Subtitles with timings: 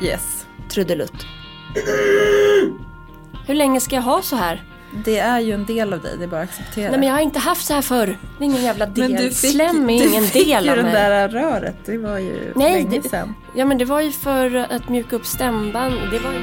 [0.00, 0.46] Yes.
[0.68, 1.26] Trudelutt.
[3.46, 4.64] Hur länge ska jag ha så här?
[5.04, 6.90] Det är ju en del av dig, det är bara att acceptera.
[6.90, 8.06] Nej men jag har inte haft så här förr.
[8.38, 9.12] Det är ingen jävla del.
[9.12, 10.92] Men du fick, Slem är du ingen fick del ju av mig.
[10.92, 13.34] där röret, det var ju Nej, länge det- sedan.
[13.54, 15.94] Ja men det var ju för att mjuka upp stämband.
[16.10, 16.38] Det var ju...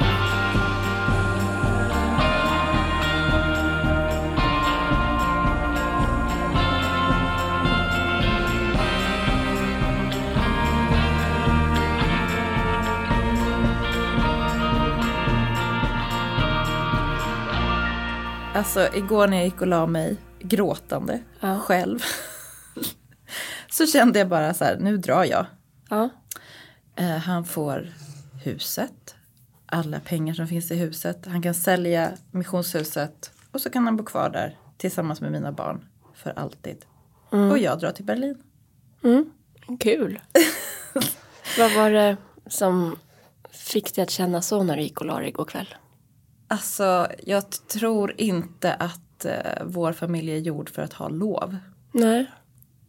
[18.58, 21.58] Alltså igår när jag gick och la mig gråtande Ja.
[21.58, 21.98] själv.
[23.70, 25.46] så kände jag bara så här, nu drar jag.
[25.90, 26.08] Ja.
[26.96, 27.88] Eh, han får
[28.44, 29.14] huset,
[29.66, 31.26] alla pengar som finns i huset.
[31.26, 35.84] Han kan sälja missionshuset och så kan han bo kvar där tillsammans med mina barn
[36.14, 36.84] för alltid.
[37.30, 38.42] Och jag drar till Berlin.
[39.04, 39.30] Mm.
[39.80, 40.20] Kul.
[41.58, 42.96] Vad var det som
[43.50, 45.74] fick dig att känna så när du gick och la dig igår kväll?
[46.48, 49.32] Alltså jag tror inte att eh,
[49.64, 51.56] vår familj är gjord för att ha lov.
[51.92, 52.26] Nej.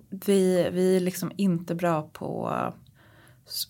[0.09, 2.47] Vi, vi är liksom inte bra på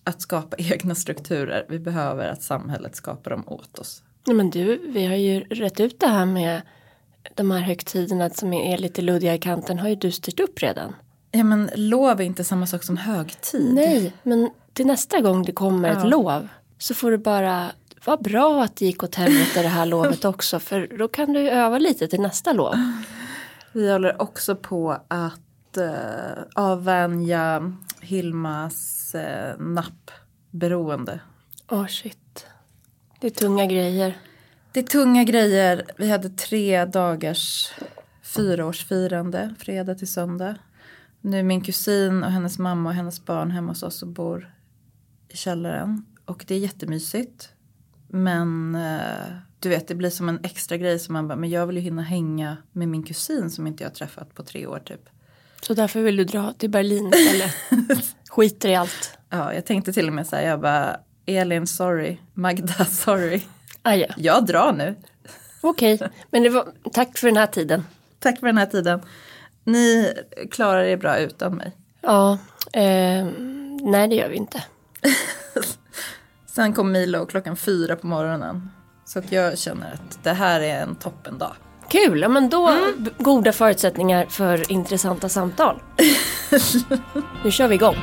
[0.04, 1.66] att skapa egna strukturer.
[1.68, 4.02] Vi behöver att samhället skapar dem åt oss.
[4.26, 6.62] Nej men du, vi har ju rätt ut det här med
[7.34, 10.94] de här högtiderna som är lite luddiga i kanten har ju du styrt upp redan.
[11.30, 13.74] Ja men lov är inte samma sak som högtid.
[13.74, 15.98] Nej, men till nästa gång det kommer Ja.
[15.98, 17.70] ett lov så får du bara
[18.04, 21.40] vad bra att det gick åt helvete det här lovet också för då kan du
[21.40, 22.74] ju öva lite till nästa lov.
[23.72, 31.20] Vi håller också på att eh, avvänja Hilmas eh, nappberoende.
[31.70, 32.46] Åh shit.
[33.20, 34.18] Det är tunga grejer.
[34.72, 35.84] Det är tunga grejer.
[35.98, 37.72] Vi hade tre dagars
[38.22, 40.54] fyraårsfirande, fredag till söndag.
[41.20, 44.54] Nu är min kusin och hennes mamma och hennes barn hemma hos oss och bor
[45.28, 46.06] i källaren.
[46.24, 47.52] Och det är jättemysigt.
[48.12, 49.26] Men eh,
[49.60, 51.82] du vet, det blir som en extra grej som man bara, men jag vill ju
[51.82, 55.08] hinna hänga med min kusin som inte jag har träffat på tre år typ.
[55.62, 57.54] Så därför vill du dra till Berlin istället.
[58.28, 59.18] Skiter i allt.
[59.30, 63.40] Ja, jag tänkte till och med säga, jag bara, Elin sorry, Magda sorry.
[63.82, 64.14] Aja.
[64.16, 64.94] Jag drar nu.
[65.60, 65.98] Okej,
[66.30, 67.84] men det var, tack för den här tiden.
[68.18, 69.00] Tack för den här tiden.
[69.64, 70.12] Ni
[70.50, 71.76] klarar er bra utan mig.
[72.00, 72.38] Ja,
[72.72, 73.26] eh,
[73.82, 74.64] nej det gör vi inte.
[76.54, 78.70] Sen kom Milo klockan fyra på morgonen.
[79.04, 81.52] Så att jag känner att det här är en toppendag.
[81.88, 85.82] Kul, ja, men då b- goda förutsättningar för intressanta samtal.
[87.44, 87.96] nu kör vi igång.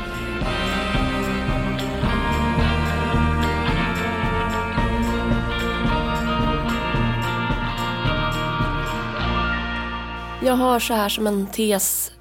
[10.41, 12.11] Jag har så här som en tes,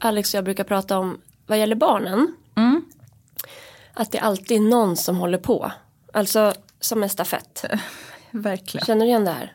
[0.00, 2.34] Alex och jag brukar prata om vad gäller barnen.
[2.56, 2.82] Mm.
[3.94, 5.72] Att det alltid är någon som håller på.
[6.12, 7.64] Alltså som en stafett.
[8.30, 8.86] Verkligen.
[8.86, 9.54] Känner du igen det här?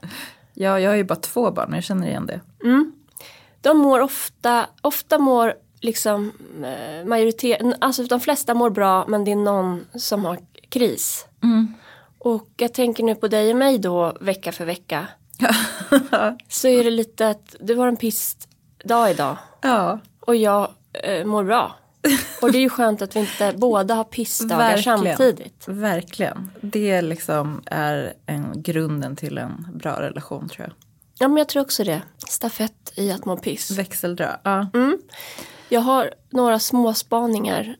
[0.53, 2.39] Ja, jag har ju bara två barn, men jag känner igen det.
[3.61, 6.31] De mår ofta, ofta mår liksom
[6.63, 11.25] eh, majoritet, alltså de flesta mår bra men det är någon som har kris.
[12.19, 15.07] Och jag tänker nu på dig och mig då vecka för vecka.
[16.49, 21.43] Så är det lite att du har en pissdag idag ja, och jag eh, mår
[21.43, 21.75] bra.
[22.41, 24.97] Och det är ju skönt att vi inte båda har pissdagar Verkligen.
[25.17, 25.63] samtidigt.
[25.67, 26.51] verkligen.
[26.61, 30.73] Det liksom är en grunden till en bra relation tror jag.
[31.19, 32.01] Ja men jag tror också det.
[32.27, 33.71] Stafett i att må piss.
[33.71, 34.39] Växeldra.
[34.43, 34.67] Ja.
[35.69, 37.75] Jag har några små spaningar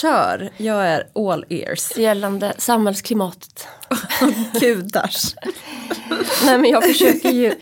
[0.00, 1.96] Kör, jag är all ears.
[1.96, 3.66] gällande samhällsklimatet.
[4.60, 5.34] Gudars.
[6.44, 7.54] Nej men jag försöker ju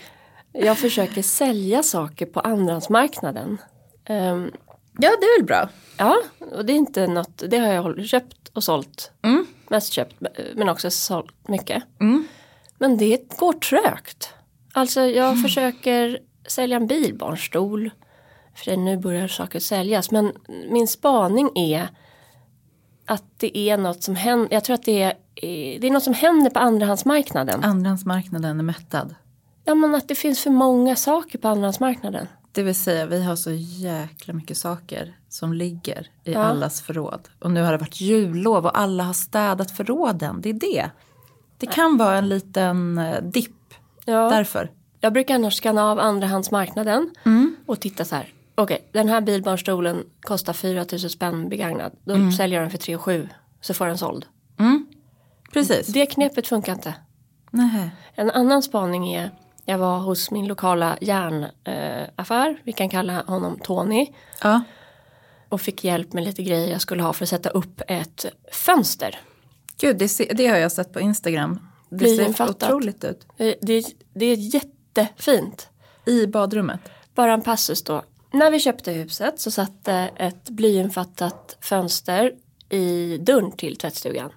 [0.53, 3.57] Jag försöker sälja saker på andrahandsmarknaden.
[4.09, 4.51] Um,
[4.99, 5.69] Ja, det är väl bra.
[5.97, 6.17] ja,
[6.51, 9.11] och det är inte något, det har jag köpt och sålt.
[9.69, 10.15] Mest köpt
[10.55, 11.83] men också sålt mycket.
[12.77, 14.33] Men det går trögt.
[14.73, 17.91] Alltså jag försöker sälja en bilbarnstol.
[18.55, 20.11] För nu börjar saker säljas.
[20.11, 20.31] Men
[20.69, 21.87] min spaning är
[23.05, 24.47] att det är något som händer.
[24.51, 25.13] Jag tror att det är,
[25.79, 27.63] det är något som händer på andrahandsmarknaden.
[27.63, 29.15] Andrahandsmarknaden är mättad.
[29.65, 32.27] Ja men att det finns för många saker på andrahandsmarknaden.
[32.51, 36.39] Det vill säga, vi har så jäkla mycket saker som ligger i Ja.
[36.39, 37.29] allas förråd.
[37.39, 40.41] Och nu har det varit jullov och alla har städat förråden.
[40.41, 40.89] Det är det.
[41.57, 43.73] Det kan vara en liten eh, dipp.
[44.05, 44.29] Ja.
[44.29, 44.71] Därför.
[44.99, 47.09] Jag brukar annars skanna av andrahandsmarknaden
[47.65, 48.33] och titta så här.
[48.55, 51.91] Okej, den här bilbarnstolen kostar 4 000 spänn begagnad.
[52.03, 53.29] Då säljer jag den för 3 7
[53.61, 54.25] så får den såld.
[55.53, 55.87] Precis.
[55.87, 56.93] Det knepet funkar inte.
[57.51, 57.91] Nej.
[58.15, 59.31] En annan spaning är,
[59.65, 64.07] jag var hos min lokala järnaffär, eh, vi kan kalla honom Tony.
[64.41, 64.61] Ja.
[65.49, 69.19] Och fick hjälp med lite grejer jag skulle ha för att sätta upp ett fönster.
[69.79, 71.59] Gud, det, ser, det har jag sett på Instagram.
[71.89, 72.63] Det ser Blyinfattat.
[72.63, 73.25] otroligt ut.
[73.37, 75.67] Eh, Det, det är jättefint.
[76.05, 76.79] I badrummet.
[77.15, 78.03] Bara en passus då.
[78.33, 82.31] När vi köpte huset så satt det ett blyinfattat fönster
[82.69, 84.31] i dörren till tvättstugan.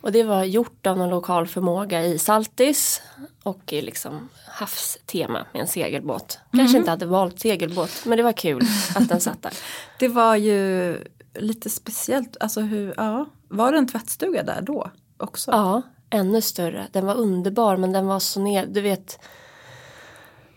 [0.00, 3.02] Och det var gjort av någon lokal förmåga i Saltis
[3.42, 6.38] och i liksom havstema med en segelbåt.
[6.52, 8.62] Kanske inte hade valt segelbåt men det var kul
[8.94, 9.52] att den satt där.
[9.98, 10.98] Det var ju
[11.34, 12.36] lite speciellt.
[12.40, 13.26] Alltså hur, ja.
[13.48, 15.50] Var det en tvättstuga där då också?
[15.50, 16.86] Ja, ännu större.
[16.92, 19.18] Den var underbar men den var så ner, du vet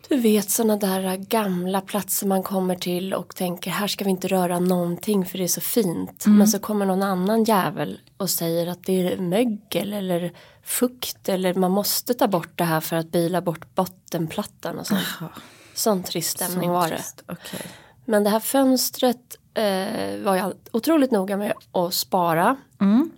[0.09, 4.27] du vet sådana där gamla platser man kommer till och tänker här ska vi inte
[4.27, 6.23] röra någonting för det är så fint.
[6.27, 10.31] Men så kommer någon annan jävel och säger att det är mögel eller
[10.63, 15.01] fukt eller man måste ta bort det här för att bila bort bottenplattan och sånt.
[15.21, 15.29] Ja,
[15.73, 17.03] Sån trist stämning var det.
[17.27, 17.61] Okej.
[18.05, 22.55] Men det här fönstret eh, var jag otroligt noga med att spara.
[22.81, 23.11] Mm.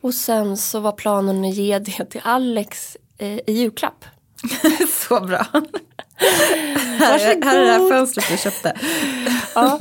[0.00, 4.04] Och sen så var planen att ge det till Alex eh, i julklapp.
[5.08, 5.46] så bra.
[6.98, 8.76] här, är- här är det här fönstret vi köpte.
[9.54, 9.78] Ja,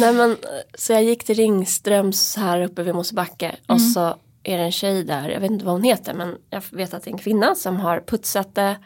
[0.00, 0.36] nej men,
[0.74, 5.04] så jag gick till Ringströms här uppe vid Mosebacke och så är det en tjej
[5.04, 7.54] där, jag vet inte vad hon heter men jag vet att det är en kvinna
[7.54, 8.76] som har putsat det,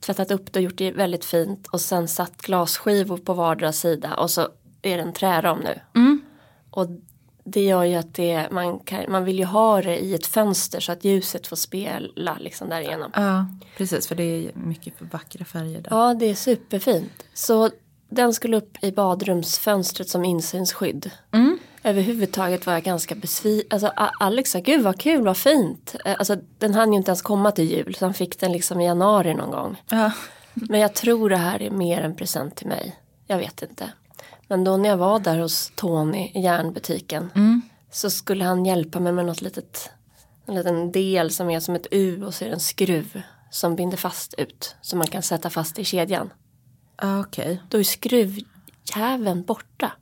[0.00, 4.14] tvättat upp det och gjort det väldigt fint och sen satt glasskivor på vardera sida
[4.14, 4.48] och så
[4.82, 5.80] är det en träram nu.
[6.70, 6.86] Och
[7.44, 10.80] det gör ju att det, man, kan, man vill ju ha det i ett fönster
[10.80, 13.10] så att ljuset får spela liksom därigenom.
[13.14, 13.46] Ja,
[13.76, 14.08] precis.
[14.08, 15.90] För det är mycket för vackra färger där.
[15.90, 17.12] Ja, det är superfint.
[17.34, 17.70] Så
[18.10, 21.10] den skulle upp i badrumsfönstret som insynsskydd.
[21.82, 23.68] Överhuvudtaget var jag ganska besviken.
[23.70, 25.96] Alltså Alex sa, gud vad kul, vad fint.
[26.04, 28.80] Eh, Alltså den hann ju inte ens komma till jul, så han fick den liksom
[28.80, 29.82] i januari någon gång.
[29.90, 30.12] Ja.
[30.54, 32.96] Men jag tror det här är mer en present till mig.
[33.26, 33.92] Jag vet inte.
[34.48, 37.30] Men då när jag var där hos Tony i järnbutiken
[37.92, 39.90] så skulle han hjälpa mig med något litet,
[40.46, 43.76] en liten del som är som ett U och så är det en skruv som
[43.76, 44.74] binder fast ut.
[44.80, 46.30] Som man kan sätta fast i kedjan.
[47.00, 49.92] Ja, Okej, Då är skruvjäveln borta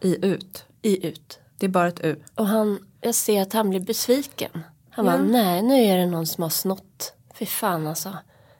[0.00, 0.64] i ut.
[0.82, 1.38] i ut.
[1.58, 2.22] Det är bara ett U.
[2.34, 4.50] Och han, jag ser att han blir besviken.
[4.90, 7.12] Han bara, nej nu är det någon som har snott.
[7.34, 8.16] Fy fan alltså.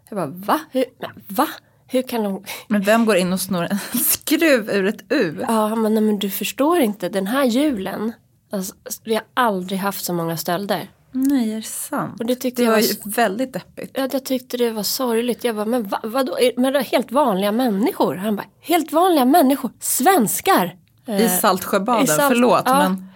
[0.08, 0.60] Jag bara, va?
[0.70, 1.48] Hur, men, va?
[1.86, 2.44] Hur kan de?
[2.68, 5.36] Men vem går in och snor en skruv ur ett U?
[5.48, 7.08] Ja, han bara, nej men du förstår inte.
[7.08, 8.12] Den här julen,
[8.50, 8.74] alltså,
[9.04, 10.90] vi har aldrig haft så många stölder.
[11.12, 12.20] Nej, är det sant?
[12.20, 13.90] Och det tyckte det jag var var ju väldigt deppigt.
[13.94, 15.44] Ja, jag tyckte det var sorgligt.
[15.44, 16.38] Jag bara, men va, vadå?
[16.56, 18.14] Men helt vanliga människor.
[18.14, 19.70] Han bara, helt vanliga människor.
[19.80, 20.76] Svenskar.
[21.06, 22.78] I Saltsjöbaden, i Salt- förlåt ja.
[22.88, 23.06] men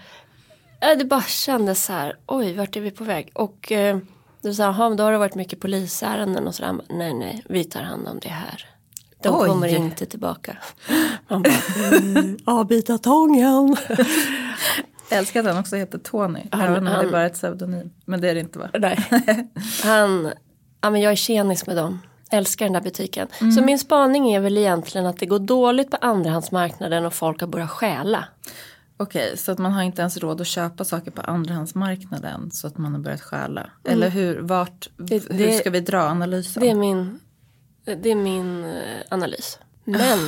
[0.80, 3.30] Ja, det bara kändes så här, oj vart är vi på väg?
[3.34, 3.98] Och eh,
[4.42, 6.74] du sa, då har det varit mycket polisärenden och sådär.
[6.88, 8.64] Nej nej, vi tar hand om det här.
[9.22, 9.48] De Oj.
[9.48, 10.56] kommer inte tillbaka.
[11.28, 13.76] Man bara, mm, avbita tången.
[15.10, 16.40] Jag älskar att han också heter Tony.
[16.52, 17.90] Han- Även om det han- är bara ett pseudonym.
[18.04, 18.70] Men det är det inte va?
[18.78, 19.08] Nej.
[19.82, 20.32] Han,
[20.80, 21.98] ja men jag är tjenis med dem.
[22.30, 23.28] Älskar den där butiken.
[23.56, 27.48] Så min spaning är väl egentligen att det går dåligt på andrahandsmarknaden och folk har
[27.48, 28.24] börjat stjäla.
[28.96, 32.78] Okej, så att man har inte ens råd att köpa saker på andrahandsmarknaden så att
[32.78, 33.70] man har börjat stjäla.
[33.84, 36.62] Eller hur, vart, Det- hur det- ska vi dra analysen?
[36.62, 37.20] Det är min,
[37.84, 38.72] det är min eh,
[39.10, 39.58] analys.
[39.84, 40.18] Men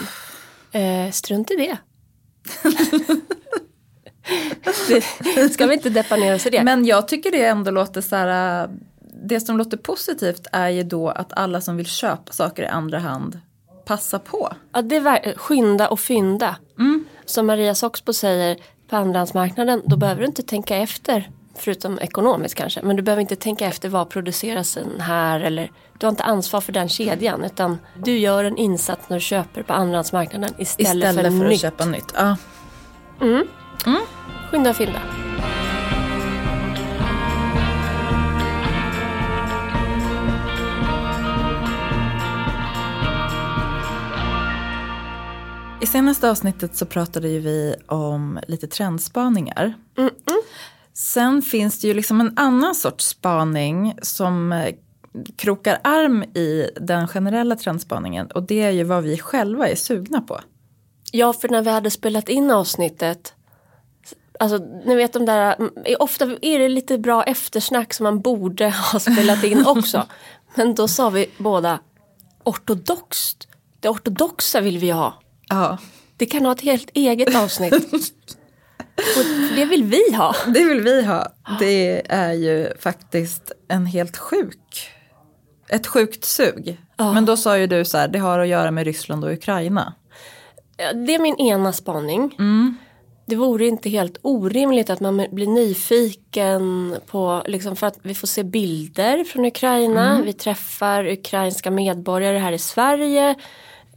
[0.73, 1.79] eh, strunt i det.
[5.53, 6.65] Ska vi inte deppa ner oss i det?
[6.65, 8.63] Men jag tycker det ändå låter så här.
[8.65, 8.71] äh,
[9.25, 12.99] Det som låter positivt är ju då att alla som vill köpa saker i andra
[12.99, 13.41] hand
[13.85, 14.53] passar på.
[14.73, 16.57] Ja, det är skynda och fynda.
[17.27, 18.57] Som Maria Soxbo säger
[18.91, 21.31] på andrahandsmarknaden, då behöver du inte tänka efter.
[21.61, 22.83] Förutom ekonomiskt kanske.
[22.83, 25.41] Men du behöver inte tänka efter vad produceras den här.
[25.41, 27.45] Eller, du har inte ansvar för den kedjan.
[27.45, 31.51] Utan du gör en insats när du köper på andrahandsmarknaden istället, Istället för, för, att
[31.51, 31.61] nytt.
[31.61, 32.13] köpa nytt.
[32.15, 32.37] Ja.
[34.51, 35.03] Skynda och fynda.
[45.81, 49.75] I senaste avsnittet så pratade ju vi om lite trendspaningar.
[50.93, 54.75] Sen finns det ju liksom en annan sorts spaning som eh,
[55.37, 60.21] krokar arm i den generella trendspaningen och det är ju vad vi själva är sugna
[60.21, 60.41] på.
[61.13, 63.35] Ja, för när vi hade spelat in avsnittet
[64.41, 68.71] Alltså ni vet de där, mm, ofta är det lite bra eftersnack som man borde
[68.93, 70.07] ha spelat in också.
[70.55, 71.79] Men då sa vi båda
[72.45, 73.49] ortodoxt.
[73.81, 75.21] Det ortodoxa vill vi ha.
[75.49, 75.79] Ja,
[76.17, 77.73] Det kan ha ett helt eget avsnitt.
[79.17, 79.25] Och
[79.57, 80.35] det vill vi ha.
[80.47, 81.27] det vill vi ha.
[81.59, 84.91] Det är ju faktiskt en helt sjuk,
[85.69, 86.81] ett sjukt sug.
[86.97, 87.13] Ja.
[87.13, 89.95] Men då sa ju du så här, det har att göra med Ryssland och Ukraina.
[91.07, 92.35] Det är min ena spaning.
[93.29, 98.27] Det vore inte helt orimligt att man blir nyfiken på, liksom för att vi får
[98.27, 100.25] se bilder från Ukraina, Mm.
[100.27, 103.35] vi träffar ukrainska medborgare här i Sverige.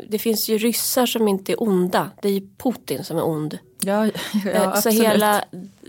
[0.10, 3.58] Det finns ju ryssar som inte är onda, det är ju Putin som är ond.
[3.84, 4.12] Ja, ja,
[4.52, 5.04] Eh, så absolut.
[5.04, 5.44] hela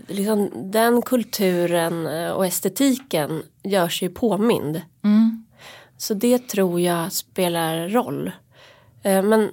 [0.07, 4.81] liksom, den kulturen eh, och estetiken gör sig påmind.
[5.03, 5.45] Mm.
[5.97, 8.31] Så det tror jag spelar roll.
[9.03, 9.51] Eh, Men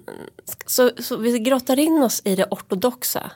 [0.67, 3.31] så, så vi grottar in oss i det ortodoxa.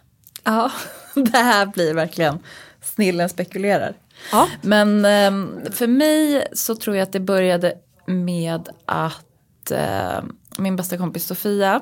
[0.45, 0.71] Ja,
[1.15, 2.39] det här blir verkligen
[2.83, 3.95] snillen spekulerar.
[4.33, 4.49] Ja.
[4.63, 7.75] Men ehm, för mig så tror jag att det började
[8.07, 10.25] med att eh,
[10.59, 11.81] min bästa kompis Sofia,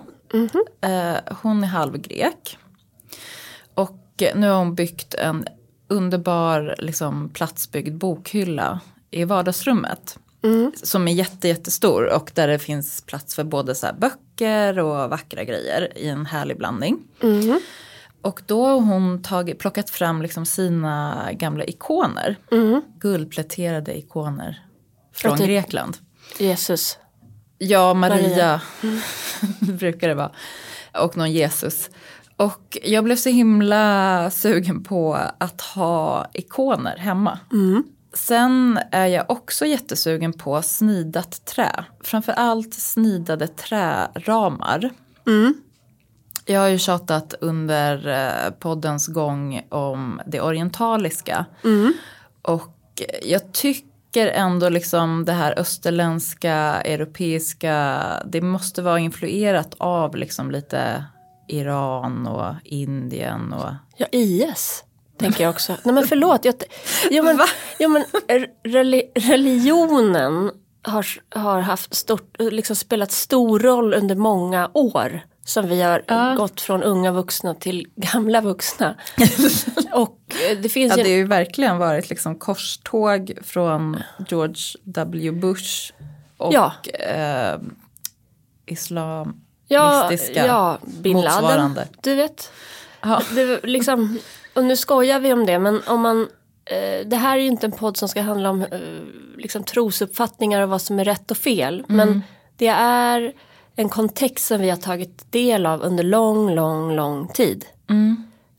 [0.80, 2.58] eh, hon är halvgrek.
[3.74, 5.46] Och nu har hon byggt en
[5.88, 10.18] underbar liksom, platsbyggd bokhylla i vardagsrummet.
[10.82, 15.44] Som är jätte, jättestor och där det finns plats för både så böcker och vackra
[15.44, 17.02] grejer i en härlig blandning.
[18.22, 22.36] Och då har hon tagit, plockat fram liksom sina gamla ikoner.
[22.98, 24.66] Guldpläterade ikoner
[25.14, 25.96] från typ- Grekland.
[26.38, 26.98] Jesus.
[27.58, 28.60] Ja, Maria, Maria.
[29.78, 30.32] brukar det vara.
[30.92, 31.90] Och någon Jesus.
[32.36, 37.38] Och jag blev så himla sugen på att ha ikoner hemma.
[38.14, 41.84] Sen är jag också jättesugen på snidat trä.
[42.00, 44.90] Framförallt snidade träramar.
[46.46, 51.46] Jag har ju tjatat under eh, poddens gång om det orientaliska.
[52.42, 60.50] Och jag tycker ändå liksom det här österländska, europeiska, det måste vara influerat av liksom
[60.50, 61.04] lite
[61.48, 64.84] Iran och Indien och Ja, IS.
[65.18, 65.76] Tänker jag också.
[65.84, 66.44] Nej men förlåt.
[66.44, 66.54] Jag,
[67.10, 67.38] jo, men,
[67.78, 68.04] jo, men
[68.64, 70.50] reli, religionen
[70.82, 75.20] har, har haft stort, liksom spelat stor roll under många år.
[75.44, 78.94] Som vi har gått från unga vuxna till gamla vuxna.
[79.92, 80.18] Och
[80.50, 85.30] eh, det finns Ja, ju det har ju verkligen varit liksom korståg från George W.
[85.30, 85.92] Bush
[86.36, 86.72] och Ja.
[86.84, 87.58] eh,
[88.66, 89.40] islam.
[89.68, 91.32] ja, ja, bin Laden.
[91.34, 91.88] motsvarande.
[92.02, 92.52] Du vet.
[93.00, 93.22] Ja.
[93.34, 94.18] Det, liksom,
[94.54, 96.28] och nu skojar vi om det men om man
[96.64, 98.78] eh, det här är ju inte en podd som ska handla om eh,
[99.36, 101.84] liksom, trosuppfattningar och vad som är rätt och fel.
[101.88, 102.22] Men
[102.56, 103.32] det är
[103.76, 107.66] en kontext som vi har tagit del av under lång, lång, lång tid.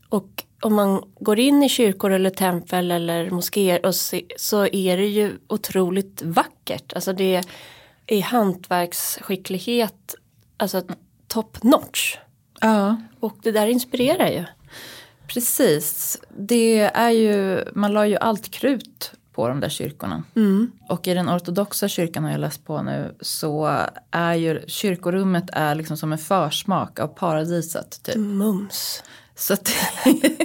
[0.08, 4.96] Och om man går in i kyrkor eller tempel eller moskéer och se, så är
[4.96, 6.92] det ju otroligt vackert.
[6.92, 7.44] Alltså det
[8.06, 10.14] är hantverksskicklighet,
[10.56, 10.82] alltså
[11.26, 12.16] top notch.
[12.60, 12.96] Ja.
[13.20, 14.44] Och det där inspirerar ju.
[15.26, 16.18] Precis.
[16.38, 20.22] Det är ju, man la ju allt krut på de där kyrkorna.
[20.88, 25.74] Och i den ortodoxa kyrkan har jag läst på nu så är ju kyrkorummet är
[25.74, 28.02] liksom som en försmak av paradiset.
[28.02, 28.16] Typ.
[28.16, 29.02] Mums.
[29.36, 29.70] Så att,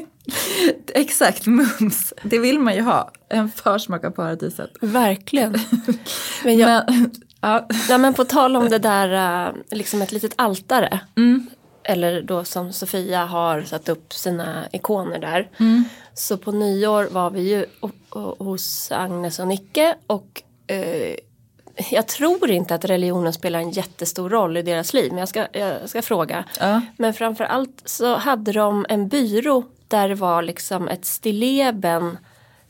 [0.94, 2.14] exakt, mums.
[2.24, 3.12] Det vill man ju ha.
[3.30, 4.70] En försmak av paradiset.
[4.82, 5.52] Verkligen.
[6.44, 10.34] Men, jag, Men, ja, nej, men på tal om det där, eh, liksom ett litet
[10.36, 11.00] altare.
[11.90, 15.50] Eller då som Sofia har satt upp sina ikoner där.
[16.14, 17.66] Så på nyår var vi ju
[18.38, 21.16] hos Agnes och Nicke och eh,
[21.92, 25.48] jag tror inte att religionen spelar en jättestor roll i deras liv, men jag ska,
[25.52, 26.46] jag ska fråga.
[26.60, 26.82] Ja.
[26.98, 32.18] Men framförallt så hade de en byrå där det var liksom ett stilleben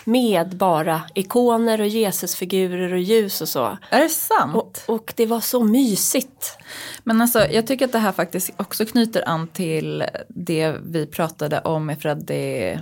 [0.06, 3.77] med bara ikoner och Jesusfigurer och ljus och så.
[3.89, 4.56] är det sant?
[4.56, 6.58] Och, och det var så mysigt.
[7.03, 11.60] Men alltså, jag tycker att det här faktiskt också knyter an till det vi pratade
[11.60, 12.79] om med Freddie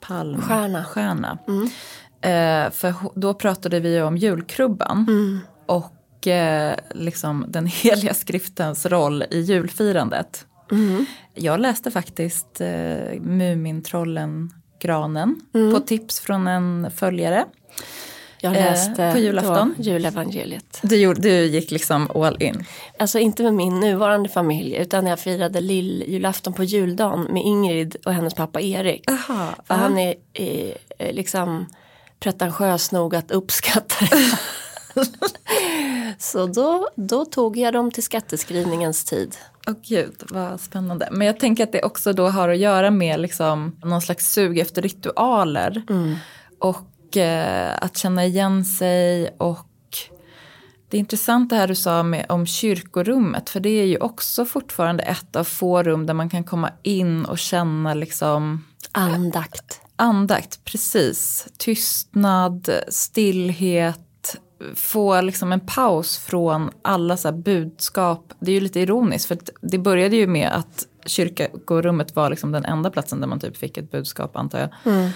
[0.00, 0.42] Palm.
[0.42, 0.84] Stjärna.
[0.84, 1.38] Stjärna.
[2.20, 5.06] Eh, för då pratade vi ju om julkrubban.
[5.66, 10.46] Och eh, liksom den heliga skriftens roll i julfirandet.
[11.34, 15.40] Jag läste faktiskt eh, Mumintrollen Granen
[15.72, 17.44] på tips från en följare.
[18.40, 19.74] Jag Eh, läste på julafton.
[19.78, 20.78] julevangeliet.
[20.82, 22.64] Du, du gick liksom all in.
[22.98, 28.12] Alltså inte med min nuvarande familj utan jag firade lill-julafton på juldagen med Ingrid och
[28.12, 29.10] hennes pappa Erik.
[29.10, 31.66] Aha, För han är, är, är liksom
[32.20, 34.38] pretentiös nog att uppskatta det.
[36.18, 39.36] Så då, då tog jag dem till skatteskrivningens tid.
[39.66, 41.08] Åh gud, vad spännande.
[41.12, 44.58] Men jag tänker att det också då har att göra med liksom någon slags sug
[44.58, 45.82] efter ritualer.
[46.58, 49.66] Och eh, att känna igen sig och
[50.90, 53.50] det är intressant det här du sa med, om kyrkorummet.
[53.50, 57.24] För det är ju också fortfarande ett av få rum där man kan komma in
[57.24, 59.80] och känna liksom Andakt.
[59.96, 61.46] andakt, precis.
[61.58, 64.05] Tystnad, stillhet,
[64.74, 68.32] få liksom en paus från alla så här budskap.
[68.38, 72.64] Det är ju lite ironiskt för det började ju med att kyrkorummet var liksom den
[72.64, 74.94] enda platsen där man typ fick ett budskap antar jag.
[74.94, 75.10] Mm.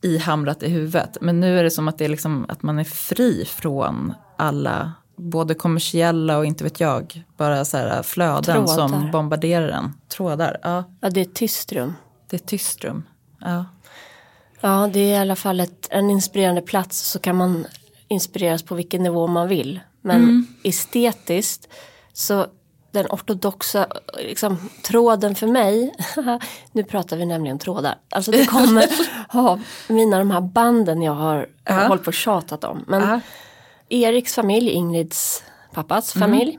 [0.00, 1.18] I hamrat i huvudet.
[1.20, 4.92] Men nu är det som att, det är liksom, att man är fri från alla
[5.16, 8.88] både kommersiella och inte vet jag, bara så här flöden Trådar.
[8.88, 9.94] som bombarderar en.
[10.08, 10.84] Trådar, ja.
[11.00, 11.94] Ja, det är ett tyst rum.
[12.30, 13.02] Det är ett tyst rum,
[13.40, 13.64] ja.
[14.60, 17.66] Ja, det är i alla fall ett, en inspirerande plats så kan man
[18.12, 19.80] inspireras på vilken nivå man vill.
[20.00, 20.46] Men mm.
[20.62, 21.68] estetiskt
[22.12, 22.46] så
[22.90, 23.86] den ortodoxa
[24.18, 25.94] liksom, tråden för mig,
[26.72, 28.86] nu pratar vi nämligen trådar, alltså det kommer
[29.28, 31.88] av mina de här banden jag har uh -huh.
[31.88, 32.84] hållit på och tjatat om.
[32.86, 33.20] Men uh -huh.
[33.88, 36.28] Eriks familj, Ingrids pappas mm.
[36.28, 36.58] familj,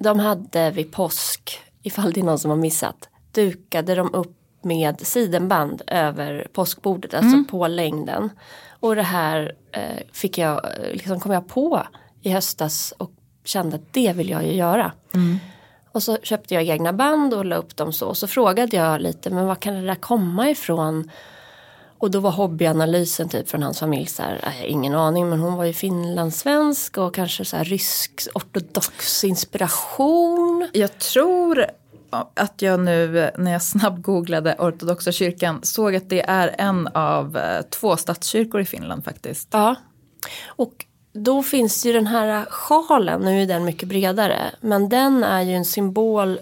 [0.00, 5.00] de hade vid påsk, ifall det är någon som har missat, dukade de upp med
[5.00, 7.44] sidenband över påskbordet, alltså mm.
[7.44, 8.30] på längden.
[8.80, 10.60] Och det här eh, fick jag,
[10.92, 11.82] liksom kom jag på
[12.22, 13.10] i höstas och
[13.44, 14.92] kände att det vill jag ju göra.
[15.14, 15.38] Mm.
[15.92, 18.06] Och så köpte jag egna band och la upp dem så.
[18.08, 21.10] Och så frågade jag lite, men var kan det där komma ifrån?
[21.98, 25.56] Och då var hobbyanalysen typ från hans familj så här, äh, ingen aning men hon
[25.56, 30.68] var ju finlandssvensk och kanske så här rysk ortodox inspiration.
[30.72, 31.66] Jag tror
[32.10, 37.62] att jag nu när jag snabbgooglade ortodoxa kyrkan såg att det är en av eh,
[37.62, 39.48] två statskyrkor i Finland faktiskt.
[39.52, 39.74] Ja,
[40.46, 45.42] och då finns ju den här sjalen, nu är den mycket bredare, men den är
[45.42, 46.38] ju en symbol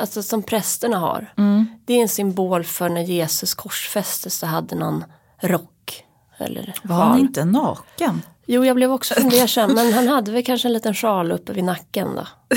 [0.00, 1.32] alltså som prästerna har.
[1.36, 1.66] Mm.
[1.84, 5.04] Det är en symbol för när Jesus korsfästes så hade någon
[5.40, 6.04] rock.
[6.38, 8.22] Eller Var han inte naken?
[8.46, 11.64] Jo, jag blev också fundersam, men han hade väl kanske en liten sjal uppe vid
[11.64, 12.26] nacken då.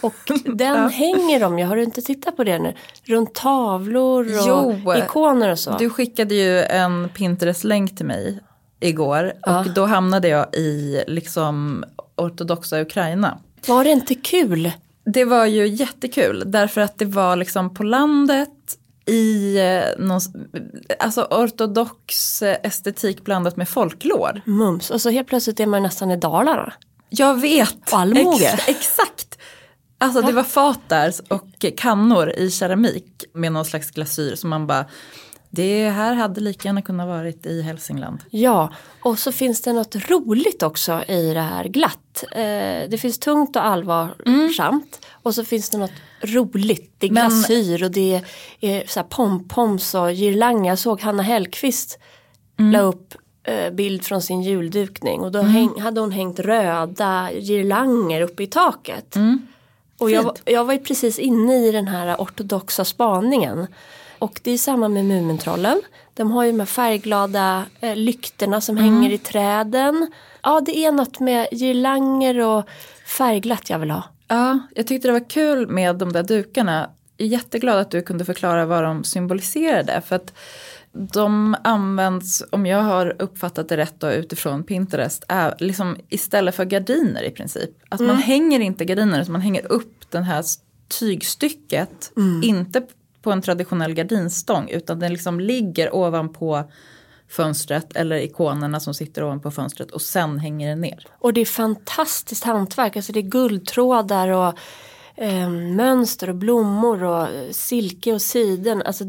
[0.00, 0.88] Och den ja.
[0.88, 2.74] hänger de ju, har du inte tittat på det nu?
[3.04, 5.76] Runt tavlor och jo, ikoner och så.
[5.78, 8.40] Du skickade ju en Pinterest-länk till mig
[8.80, 9.60] igår ja.
[9.60, 11.84] och då hamnade jag i liksom
[12.16, 13.38] ortodoxa Ukraina.
[13.66, 14.72] Var det inte kul?
[15.04, 18.48] Det var ju jättekul därför att det var liksom på landet
[19.06, 20.20] i eh, någon,
[20.98, 24.40] alltså ortodox estetik blandat med folklor.
[24.44, 26.72] Mums, och så helt plötsligt är man nästan i Dalarna.
[27.08, 27.92] Jag vet!
[27.92, 28.46] Almoge.
[28.46, 29.38] Ex, exakt!
[29.98, 34.66] Alltså det var fat där och kannor i keramik med någon slags glasyr som man
[34.66, 34.84] bara
[35.50, 38.18] det här hade lika gärna kunnat varit i Hälsingland.
[38.30, 42.24] Ja, och så finns det något roligt också i det här glatt.
[42.32, 44.82] Eh, det finns tungt och allvarsamt mm.
[45.22, 46.94] och så finns det något roligt.
[46.98, 48.22] Det är glasyr och det
[48.60, 50.70] är så pompoms och girlanger.
[50.70, 51.98] Jag såg Hanna Hellqvist
[52.58, 52.72] mm.
[52.72, 55.50] la upp eh, bild från sin juldukning och då mm.
[55.50, 59.16] häng, hade hon hängt röda girlanger uppe i taket.
[59.16, 59.46] Mm.
[59.98, 63.66] Och jag, jag var ju precis inne i den här ortodoxa spaningen.
[64.18, 65.82] Och det är samma med Mumintrollen.
[66.14, 68.90] De har ju de här färgglada eh, lyktorna som mm.
[68.90, 70.12] hänger i träden.
[70.42, 72.64] Ja, det är något med girlanger och
[73.06, 74.02] färgglatt jag vill ha.
[74.28, 76.90] Ja, jag tyckte det var kul med de där dukarna.
[77.16, 80.02] Jag är jätteglad att du kunde förklara vad de symboliserade.
[80.06, 80.32] För att
[81.12, 86.64] de används, om jag har uppfattat det rätt då, utifrån Pinterest, är liksom istället för
[86.64, 87.70] gardiner i princip.
[87.88, 88.12] Att mm.
[88.12, 90.44] man hänger inte gardiner, utan man hänger upp den här
[90.88, 92.42] tygstycket, mm.
[92.42, 92.82] inte
[93.22, 96.70] på en traditionell gardinstång utan den liksom ligger ovanpå
[97.28, 101.06] fönstret eller ikonerna som sitter ovanpå fönstret och sen hänger den ner.
[101.18, 104.58] Och det är fantastiskt hantverk, alltså det är guldtrådar och
[105.16, 108.82] eh, mönster och blommor och silke och siden.
[108.82, 109.04] Alltså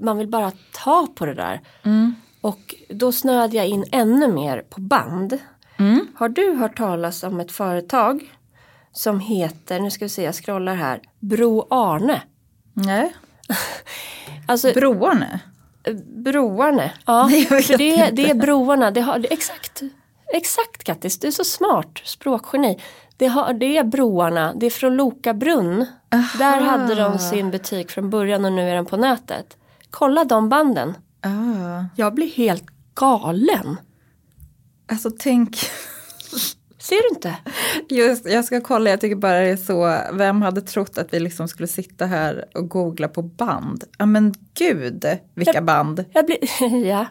[0.00, 1.60] man vill bara ta på det där.
[1.82, 2.14] Mm.
[2.40, 5.38] Och då snöade jag in ännu mer på band.
[5.78, 6.06] Mm.
[6.14, 8.34] Har du hört talas om ett företag
[8.92, 12.22] som heter, nu ska vi se jag scrollar här, Bro Arne?
[12.72, 13.14] Nej.
[14.46, 15.40] alltså, broarna?
[16.04, 17.28] Broarna, ja.
[17.48, 19.82] För det, det är broarna, det har, det, exakt.
[20.34, 22.80] Exakt Kattis, du är så smart språkgeni.
[23.16, 25.86] Det, har, det är broarna, det är från Loka brunn.
[26.12, 26.38] Aha.
[26.38, 29.57] Där hade de sin butik från början och nu är den på nätet.
[29.90, 30.94] Kolla de banden.
[31.20, 31.84] Ah.
[31.96, 33.76] Jag blir helt galen.
[34.86, 35.56] Alltså tänk
[36.78, 37.36] Ser du inte?
[37.88, 41.20] Just, jag ska kolla, jag tycker bara det är så, vem hade trott att vi
[41.20, 43.84] liksom skulle sitta här och googla på band?
[43.98, 46.04] Ja men gud, vilka jag, band.
[46.12, 46.38] Jag blir,
[46.86, 47.06] ja.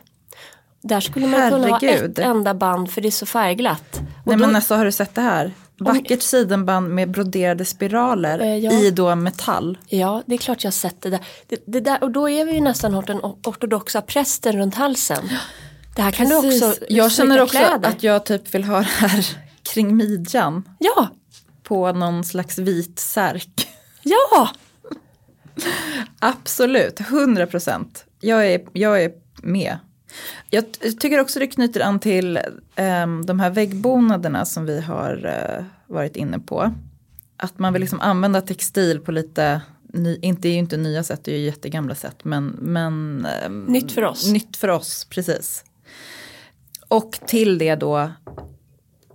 [0.81, 1.79] Där skulle man Herregud.
[1.79, 3.95] kunna ha ett enda band för det är så färgglatt.
[3.95, 5.51] Och Nej då, men alltså har du sett det här?
[5.79, 8.71] Vackert sidenband med broderade spiraler eh, ja.
[8.71, 9.77] i då metall.
[9.87, 11.19] Ja, det är klart jag sett det där.
[11.47, 12.03] Det, det där.
[12.03, 15.29] Och då är vi ju nästan den ortodoxa prästen runt halsen.
[15.95, 16.59] Det här kan Precis.
[16.59, 17.89] du också Jag känner också kläder.
[17.89, 19.37] att jag typ vill ha det här
[19.73, 20.63] kring midjan.
[20.79, 21.07] Ja.
[21.63, 23.67] På någon slags vit särk.
[24.03, 24.49] Ja.
[26.19, 28.05] Absolut, 100 procent.
[28.19, 29.11] Jag är, jag är
[29.43, 29.77] med.
[30.49, 30.65] Jag
[30.99, 32.39] tycker också det knyter an till
[32.75, 36.73] um, de här väggbonaderna som vi har uh, varit inne på.
[37.37, 39.61] Att man vill liksom använda textil på lite
[39.93, 42.23] ny, inte, det är ju inte nya sätt, det är ju jättegamla sätt.
[42.23, 44.31] Men, men eh, Nytt för oss.
[44.31, 45.63] Nytt för oss, precis.
[46.87, 48.11] Och till det då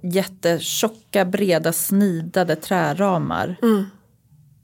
[0.02, 3.56] jättetjocka, breda, snidade träramar.
[3.62, 3.84] Mm.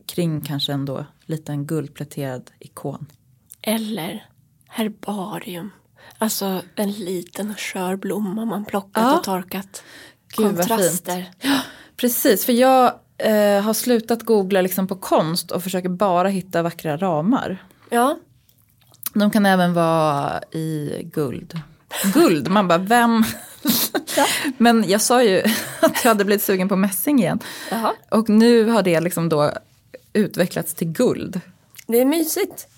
[0.07, 3.07] Kring kanske en då liten guldpläterad ikon.
[3.63, 4.27] Eller
[4.69, 5.71] herbarium.
[6.19, 9.19] Alltså en liten skör blomma man plockat Ja.
[9.19, 9.83] och torkat.
[10.37, 10.47] Gud.
[10.47, 11.31] Kontraster.
[11.97, 12.85] Precis, för jag
[13.19, 17.65] eh, har slutat googla liksom på konst och försöker bara hitta vackra ramar.
[17.91, 18.19] Ja,
[19.15, 21.61] De kan även vara i guld.
[22.15, 23.25] Guld, man bara vem?
[24.59, 25.39] Men jag sa ju
[25.81, 27.39] att jag hade blivit sugen på mässing igen.
[27.71, 27.93] Jaha.
[28.11, 29.53] Och nu har det liksom då
[30.13, 31.41] utvecklats till guld.
[31.87, 32.69] det är mysigt.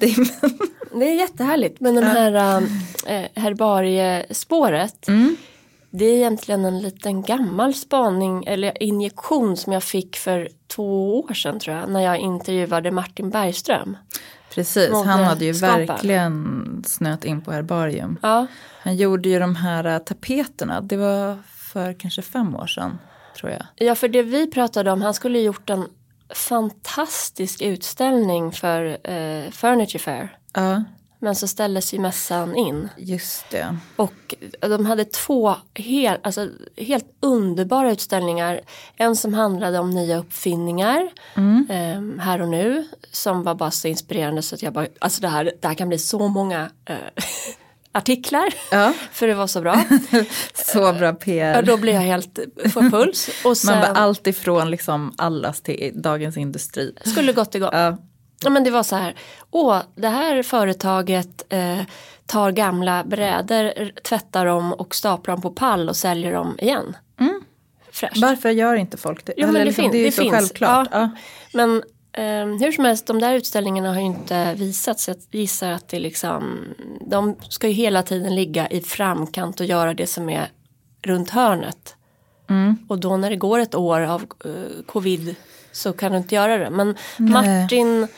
[0.00, 1.80] Det är, jättehärligt.
[1.80, 2.62] Men den här
[3.06, 5.08] äh, herbariespåret.
[5.08, 5.36] Mm.
[5.90, 11.34] Det är egentligen en liten gammal spaning eller injektion som jag fick för två år
[11.34, 11.90] sedan tror jag.
[11.90, 13.96] När jag intervjuade Martin Bergström.
[14.54, 15.86] precis, han hade ju Modeskaparen.
[15.86, 18.18] verkligen snöat in på herbarium.
[18.22, 18.46] Ja,
[18.80, 21.38] Han gjorde ju de här äh, tapeterna, det var
[21.72, 22.98] för kanske fem år sedan
[23.40, 23.62] tror jag.
[23.74, 25.88] ja, för det vi pratade om, han skulle gjort en
[26.34, 30.38] fantastisk utställning för eh, Furniture Fair.
[30.54, 30.84] Ja,
[31.18, 32.88] Men så ställdes ju mässan in.
[32.96, 33.76] just det.
[33.96, 38.60] Och de hade två helt, alltså, helt underbara utställningar.
[38.96, 41.08] En som handlade om nya uppfinningar
[41.70, 42.88] eh, här och nu.
[43.12, 45.88] Som var bara så inspirerande så att jag bara, alltså det här, det här kan
[45.88, 46.96] bli så många eh,
[47.92, 48.54] artiklar.
[48.70, 48.92] Ja.
[49.12, 49.84] För det var så bra.
[50.54, 51.62] Så bra Ja, PR.
[51.62, 52.38] då blev jag helt,
[52.72, 53.30] får puls.
[53.44, 56.94] Och sen Man bara allt ifrån liksom allas till Dagens Industri.
[57.04, 57.70] skulle gått igång.
[57.72, 57.98] Ja,
[58.44, 59.14] Ja, men det var så här,
[59.50, 61.78] åh, det här företaget eh,
[62.26, 66.96] tar gamla brädor, tvättar dem och staplar dem på pall och säljer dem igen.
[67.92, 68.16] Fräscht.
[68.16, 69.32] varför gör inte folk det?
[69.36, 70.34] Jo, men det, liksom, fin- det är ju det så finns.
[70.34, 70.88] självklart.
[70.92, 71.10] Ja.
[71.54, 71.82] Men
[72.18, 75.08] eh, hur som helst, de där utställningarna har ju inte visats.
[75.08, 76.58] Jag gissar att det liksom,
[77.00, 80.50] de ska ju hela tiden ligga i framkant och göra det som är
[81.02, 81.96] runt hörnet.
[82.50, 82.76] Mm.
[82.88, 85.36] Och då när det går ett år av eh, covid
[85.72, 86.70] så kan du inte göra det.
[86.70, 88.08] Men Martin,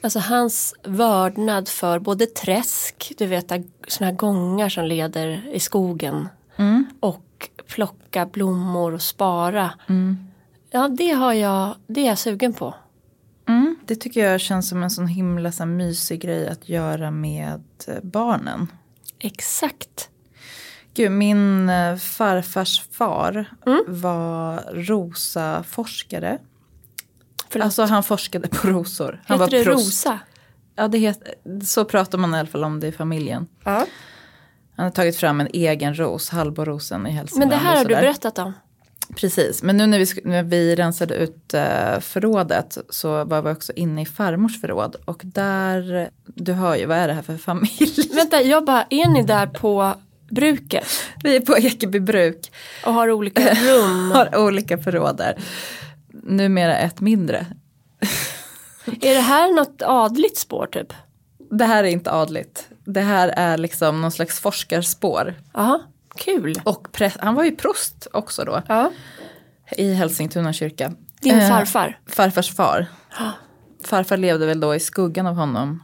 [0.00, 3.48] alltså hans vördnad för både träsk, du vet
[3.88, 6.28] sådana här gångar som leder i skogen.
[6.56, 6.86] Mm.
[7.00, 9.70] Och plocka blommor och spara.
[10.70, 12.74] Ja, det har jag, det är jag sugen på.
[13.86, 17.62] Det tycker jag känns som en sån himla så här, mysig grej att göra med
[18.02, 18.72] barnen.
[19.18, 20.08] Exakt.
[20.94, 23.84] Gud, min eh, farfars far Mm.
[23.88, 26.38] var rosaforskare.
[27.60, 29.22] Alltså han forskade på rosor.
[29.26, 29.86] Han Heter det prost.
[29.86, 30.18] rosa?
[30.76, 33.46] Ja, det heter, så pratar man i alla fall om det i familjen.
[33.64, 33.86] Ja.
[34.76, 37.50] Han har tagit fram en egen ros, Hallborosen i Hälsingland.
[37.50, 38.52] Men det här har du berättat om.
[39.14, 43.72] Precis, men nu när vi, när vi rensade ut eh, förrådet så var vi också
[43.72, 44.96] inne i farmors förråd.
[45.04, 48.10] Och där, du hör ju, vad är det här för familj?
[48.14, 49.94] Vänta, jag bara, är ni där på
[50.30, 50.86] bruket
[51.22, 52.52] Vi är på Ekeby bruk,
[52.84, 54.10] och har olika rum?
[54.14, 55.36] har olika förråd där.
[56.22, 57.46] Numera ett mindre.
[58.86, 60.92] Är det här något adligt spår typ?
[61.50, 62.68] Det här är inte adligt.
[62.84, 65.34] Det här är liksom någon slags forskarspår.
[65.54, 65.80] Ja,
[66.16, 66.60] kul.
[66.64, 68.62] Och präst, han var ju prost också då.
[68.68, 68.90] Ja.
[69.76, 70.92] I Hälsingtuna kyrka.
[71.20, 71.98] Din Eh, farfar?
[72.06, 72.86] Farfars far.
[73.84, 75.82] Farfar levde väl då i skuggan av honom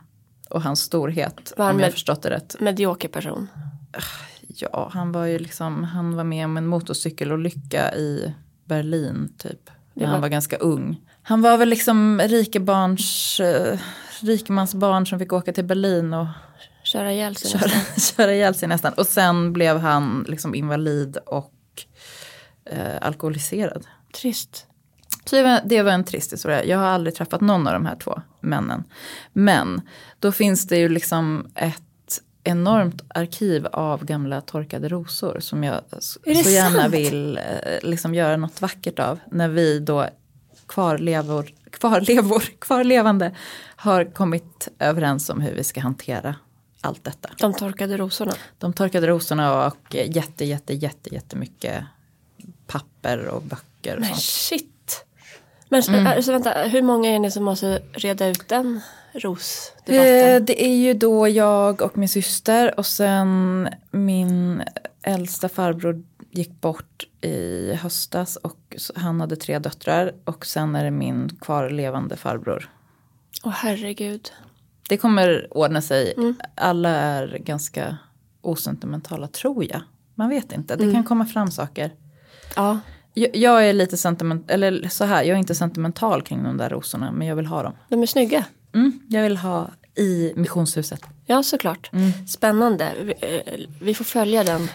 [0.50, 1.52] och hans storhet.
[1.56, 2.56] Var om jag förstått det rätt.
[2.60, 3.48] Medioker person.
[4.46, 9.70] Ja, han var ju liksom, han var med om en motorcykelolycka i Berlin typ.
[9.94, 11.00] När var- han var ganska ung.
[11.22, 13.78] Han var väl liksom rikebarns, eh,
[14.20, 16.26] rikemansbarn som fick åka till Berlin och
[16.82, 18.16] Köra ihjäl sig köra, nästan.
[18.16, 18.92] köra ihjäl sig nästan.
[18.92, 21.52] Och sen blev han liksom invalid och
[22.64, 23.86] eh, alkoholiserad.
[24.14, 24.66] Trist.
[25.24, 26.64] Så det var, det var en trist historia.
[26.64, 28.84] Jag har aldrig träffat någon av de här två männen.
[29.32, 29.80] Men
[30.18, 31.82] då finns det ju liksom ett
[32.44, 36.94] enormt arkiv av gamla torkade rosor som jag så gärna sant?
[36.94, 37.42] vill eh,
[37.82, 39.18] liksom göra något vackert av.
[39.30, 40.06] När vi då
[40.66, 43.36] kvarlevor, kvarlevor, kvarlevande
[43.76, 46.34] har kommit överens om hur vi ska hantera
[46.82, 47.28] allt detta.
[47.38, 48.32] De torkade rosorna.
[48.58, 51.84] De torkade rosorna och eh, jätte, jätte, jätte, jättemycket
[52.66, 54.22] papper och böcker och Men sånt.
[54.22, 55.04] shit.
[55.68, 56.06] Men Mm.
[56.06, 58.80] alltså, vänta, hur många är ni som måste reda ut den
[59.14, 60.44] Eh, rosdebatten?
[60.44, 64.62] det är ju då jag och min syster och sen min
[65.02, 70.90] äldsta farbror gick bort i höstas och han hade tre döttrar och sen är det
[70.90, 72.70] min kvarlevande farbror.
[73.44, 74.32] Åh herregud.
[74.92, 76.14] Det kommer ordna sig.
[76.16, 76.34] Mm.
[76.54, 77.96] Alla är ganska
[78.40, 79.80] osentimentala tror jag.
[80.14, 80.94] Man vet inte, det Mm.
[80.94, 81.92] kan komma fram saker.
[82.56, 82.78] Ja.
[83.14, 86.70] Jag, jag är lite sentimental, eller så här, jag är inte sentimental kring de där
[86.70, 87.72] rosorna men jag vill ha dem.
[87.88, 88.44] De är snygga.
[88.74, 91.00] Mm, jag vill ha i missionshuset.
[91.26, 91.90] Ja, såklart.
[92.28, 92.92] Spännande.
[93.80, 94.68] Vi, eh, får följa den.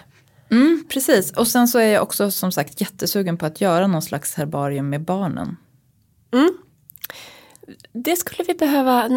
[0.51, 4.01] Mm, precis, och sen så är jag också som sagt jättesugen på att göra någon
[4.01, 5.58] slags herbarium med barnen.
[7.93, 9.06] Det skulle vi behöva.
[9.06, 9.12] eh,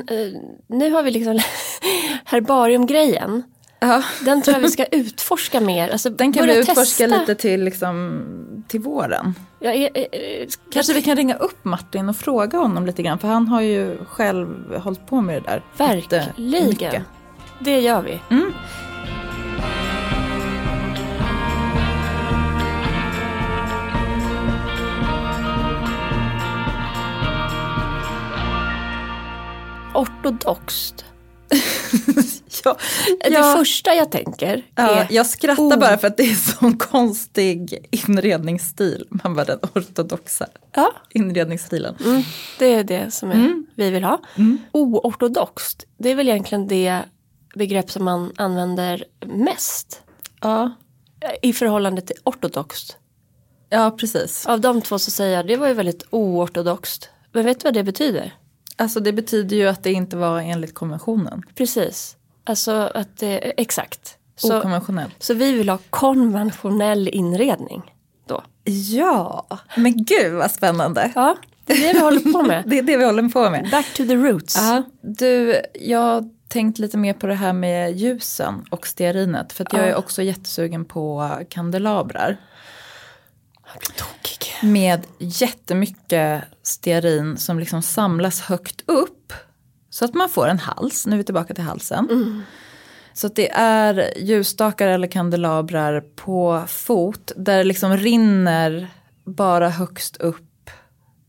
[0.67, 1.39] Nu har vi liksom
[2.25, 3.43] herbariumgrejen.
[3.81, 4.03] Ja.
[4.25, 5.89] Den tror jag vi ska utforska mer.
[5.89, 7.21] Alltså, Den kan vi utforska testa.
[7.21, 8.25] lite till, liksom,
[8.69, 9.35] till våren.
[9.59, 13.29] Jag är, eh, Kanske vi kan ringa upp Martin och fråga honom lite grann för
[13.29, 15.63] han har ju själv hållit på med det där.
[15.77, 17.03] Verkligen.
[17.61, 18.21] Det gör vi.
[18.31, 18.53] Mm.
[30.01, 31.05] Ortodoxt.
[32.65, 32.77] Ja,
[33.21, 35.79] Det ja, första jag tänker ja, är jag skrattar Oh.
[35.79, 39.07] bara för att det är sån konstig inredningsstil.
[39.11, 41.97] Man bara den ortodoxa Ja, inredningsstilen.
[42.05, 42.23] mm,
[42.59, 44.21] det är det som är, vi vill ha.
[44.73, 47.03] Oortodoxt, det är väl egentligen det
[47.55, 50.03] begrepp som man använder mest
[50.41, 50.73] Ja,
[51.43, 52.97] i förhållande till ortodoxt.
[53.69, 54.47] ja, precis.
[54.47, 57.09] Av de två så säger jag det var ju väldigt oortodoxt.
[57.33, 58.35] Men vet du vad det betyder?
[58.81, 61.43] Alltså det betyder ju att det inte var enligt konventionen.
[61.55, 64.17] Precis, alltså att det, exakt.
[64.37, 65.15] Så, Okonventionellt.
[65.19, 67.95] så vi vill ha konventionell inredning
[68.27, 68.43] då.
[68.65, 71.13] Ja, men gud vad spännande.
[71.15, 72.63] Ja, det är det vi håller på med.
[72.67, 73.69] Det är det vi håller på med.
[73.71, 74.57] Back to the roots.
[74.57, 79.53] Ja, du, jag har tänkt lite mer på det här med ljusen och stearinet.
[79.53, 79.87] För att jag Ja.
[79.87, 82.37] är också jättesugen på kandelabrar.
[84.63, 89.33] Med jättemycket stearin som liksom samlas högt upp.
[89.91, 92.43] Så att man får en hals, nu är vi tillbaka till halsen.
[93.13, 98.89] Så att det är ljusstakar eller kandelabrar på fot där det liksom rinner
[99.25, 100.71] bara högst upp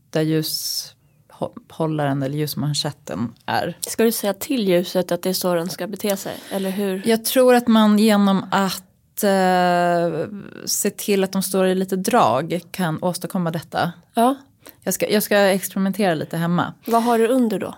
[0.10, 3.78] där ljushållaren eller ljusmanschetten är.
[3.82, 6.34] Ska du säga till ljuset att det är så den ska bete sig?
[6.52, 7.02] Eller hur?
[7.06, 8.84] Jag tror att man genom att
[9.24, 10.28] eh,
[10.66, 13.92] se till att de står i lite drag kan åstadkomma detta.
[14.14, 14.36] Ja.
[14.84, 16.74] Jag ska, jag ska experimentera lite hemma.
[16.86, 17.76] Vad har du under då?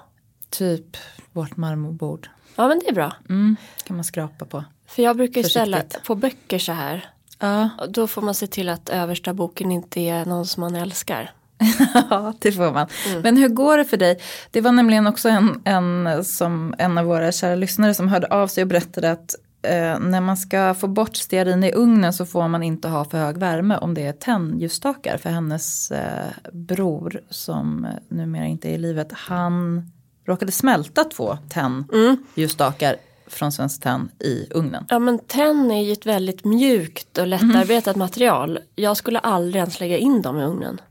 [0.50, 0.98] Typ
[1.32, 2.30] vårt marmorbord.
[2.56, 3.14] Ja men det är bra.
[3.30, 4.64] Mm, kan man skrapa på.
[4.88, 7.10] För jag brukar ju ställa på böcker så här.
[7.40, 11.32] Ja, Då får man se till att översta boken inte är någon som man älskar.
[12.10, 12.88] ja det får man.
[13.24, 14.20] Men hur går det för dig?
[14.52, 18.48] Det var nämligen också en, en, som, en av våra kära lyssnare som hörde av
[18.48, 22.48] sig och berättade att eh, när man ska få bort stearin i ugnen så får
[22.48, 25.18] man inte ha för hög värme om det är tennljusstakar.
[25.18, 29.86] För hennes eh, bror som eh, numera inte är i livet, han
[30.26, 32.96] råkade smälta två tennljusstakar
[33.28, 34.86] från Svenskt Tenn i ugnen.
[34.90, 38.60] Ja men tenn är ju ett väldigt mjukt och lättarbetat material.
[38.76, 40.82] Jag skulle aldrig ens lägga in dem i ugnen.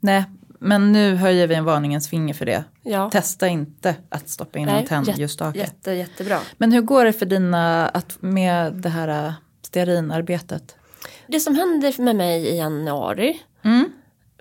[0.00, 0.24] Nej,
[0.62, 2.64] men nu höjer vi en varningens finger för det.
[2.82, 3.10] Ja.
[3.10, 5.58] Testa inte att stoppa in en Nej, tennljusstake.
[5.58, 6.38] Jätte, jättebra.
[6.56, 10.76] Men hur går det för dina, att, med det här äh, stearinarbetet?
[11.26, 13.42] Det som händer med mig i januari.
[13.62, 13.92] Mm.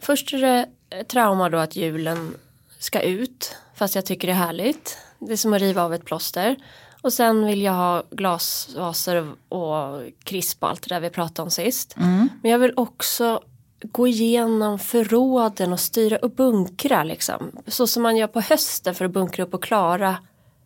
[0.01, 0.67] Först är det
[1.03, 2.33] trauma då att julen
[2.79, 3.55] ska ut.
[3.75, 4.97] Fast jag tycker det är härligt.
[5.19, 6.55] Det är som att riva av ett plåster.
[7.01, 11.51] Och sen vill jag ha glasvaser och krisp och allt det där vi pratade om
[11.51, 11.95] sist.
[12.41, 13.41] Men jag vill också
[13.83, 17.51] gå igenom förråden och styra och bunkra liksom.
[17.67, 20.17] Så som man gör på hösten för att bunkra upp och klara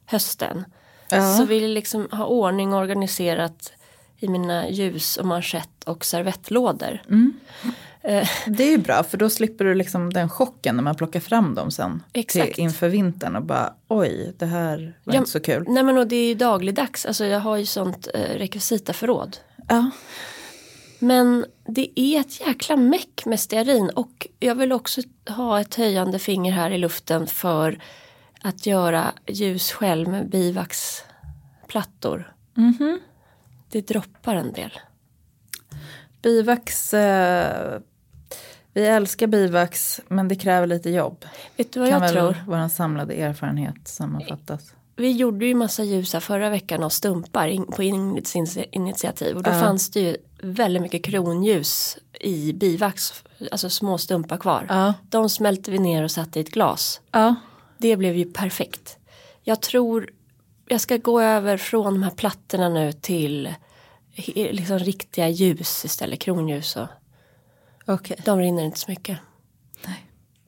[0.05, 0.65] hösten.
[1.09, 1.33] Ja.
[1.37, 3.71] Så vill jag liksom ha ordning och organiserat
[4.17, 7.01] i mina ljus och manschett och servettlådor.
[8.01, 11.19] Eh, Det är ju bra för då slipper du liksom den chocken när man plockar
[11.19, 12.03] fram dem sen.
[12.13, 12.53] Exakt.
[12.55, 15.65] Till, inför vintern och bara oj det här var Ja, inte så kul.
[15.67, 19.37] Nej men och det är ju dagligdags, alltså jag har ju sånt eh, rekvisitaförråd.
[19.67, 19.89] Ja.
[21.05, 26.19] Men det är ett jäkla meck med stearin och jag vill också ha ett höjande
[26.19, 27.79] finger här i luften för
[28.41, 32.33] att göra ljus själv med bivaxplattor.
[32.53, 32.99] Mhm.
[33.71, 34.71] Det droppar en del.
[36.21, 37.79] Bivax, eh,
[38.73, 41.25] vi älskar bivax men det kräver lite jobb.
[41.57, 42.43] Vet du vad kan jag tror?
[42.47, 44.73] vår samlade erfarenhet sammanfattas.
[44.97, 49.43] Vi gjorde ju massa ljus här förra veckan av stumpar på Ingrids initi- initiativ och
[49.43, 49.59] då Ja.
[49.59, 50.17] fanns det ju
[50.53, 54.65] väldigt mycket kronljus i bivax, alltså små stumpar kvar.
[54.69, 54.93] Ja.
[55.09, 57.01] De smälte vi ner och satte i ett glas.
[57.11, 57.35] Ja.
[57.77, 58.97] Det blev ju perfekt.
[59.43, 60.09] Jag tror
[60.67, 63.53] jag ska gå över från de här plattorna nu till
[64.33, 66.87] liksom riktiga ljus istället, kronljus och
[67.85, 68.17] Okej.
[68.25, 69.17] de rinner inte så mycket.
[69.85, 70.05] Nej.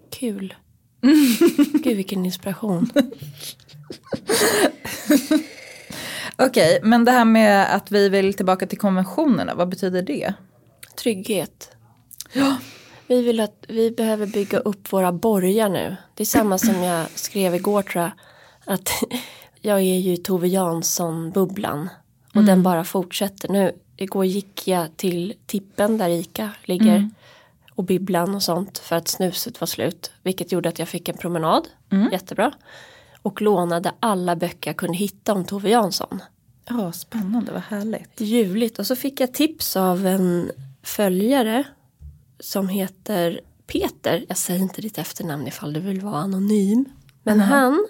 [0.10, 0.54] Kul.
[1.84, 2.90] Gud vilken inspiration.
[6.40, 10.34] Okej, men det här med att vi vill tillbaka till konventionerna, vad betyder det?
[10.96, 11.72] Trygghet.
[13.08, 15.96] Vi vill att vi behöver bygga upp våra borgar nu.
[16.14, 18.12] Det är samma som jag skrev igår tror jag.
[18.74, 18.90] Att
[19.62, 21.90] jag är ju Tove Jansson-bubblan.
[22.36, 23.50] Och den bara fortsätter.
[23.50, 27.10] Nu, igår gick jag till tippen där Ica ligger.
[27.72, 30.12] Och bibblan och sånt för att snuset var slut.
[30.24, 31.68] Vilket gjorde att jag fick en promenad.
[32.12, 32.54] Jättebra.
[33.28, 36.22] Och lånade alla böcker jag kunde hitta om Tove Jansson.
[36.66, 38.22] Ja, spännande, vad härligt.
[38.22, 38.80] Ljuvligt.
[38.80, 40.52] Och så fick jag tips av en
[40.84, 41.64] följare
[42.40, 44.26] som heter Peter.
[44.28, 46.86] Jag säger inte ditt efternamn ifall du vill vara anonym.
[47.24, 47.88] Men han,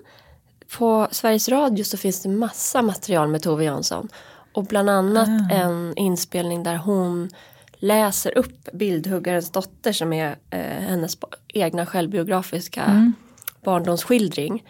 [0.78, 4.08] på Sveriges Radio så finns det massa material med Tove Jansson.
[4.54, 7.30] Och bland annat en inspelning där hon
[7.73, 13.13] läser upp Bildhuggarens dotter som är eh, hennes egna självbiografiska
[13.63, 14.63] barndomsskildring.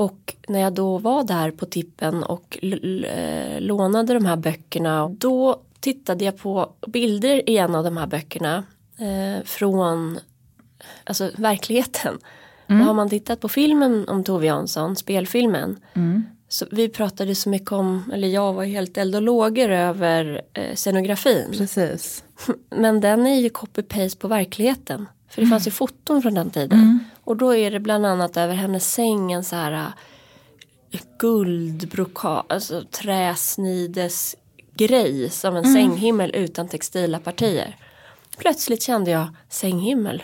[0.00, 5.60] Och när jag då var där på tippen och eh, lånade de här böckerna då
[5.80, 8.64] tittade jag på bilder i en av de här böckerna
[8.98, 10.18] eh, från
[11.04, 12.18] alltså, verkligheten.
[12.66, 15.80] Och har man tittat på filmen om Tove Jansson, spelfilmen,
[16.48, 20.74] så vi pratade så mycket om, eller jag var helt eld och lågor över eh,
[20.74, 21.48] scenografin.
[21.52, 22.24] Precis.
[22.70, 25.06] Men den är ju copy-paste på verkligheten.
[25.30, 27.04] För det fanns ju foton från den tiden.
[27.24, 29.72] Och då är det bland annat över hennes säng en så här
[30.90, 34.36] äh, guldbrokad, alltså träsnides
[34.74, 37.76] grej som en sänghimmel utan textila partier.
[38.38, 40.22] Plötsligt kände jag sänghimmel.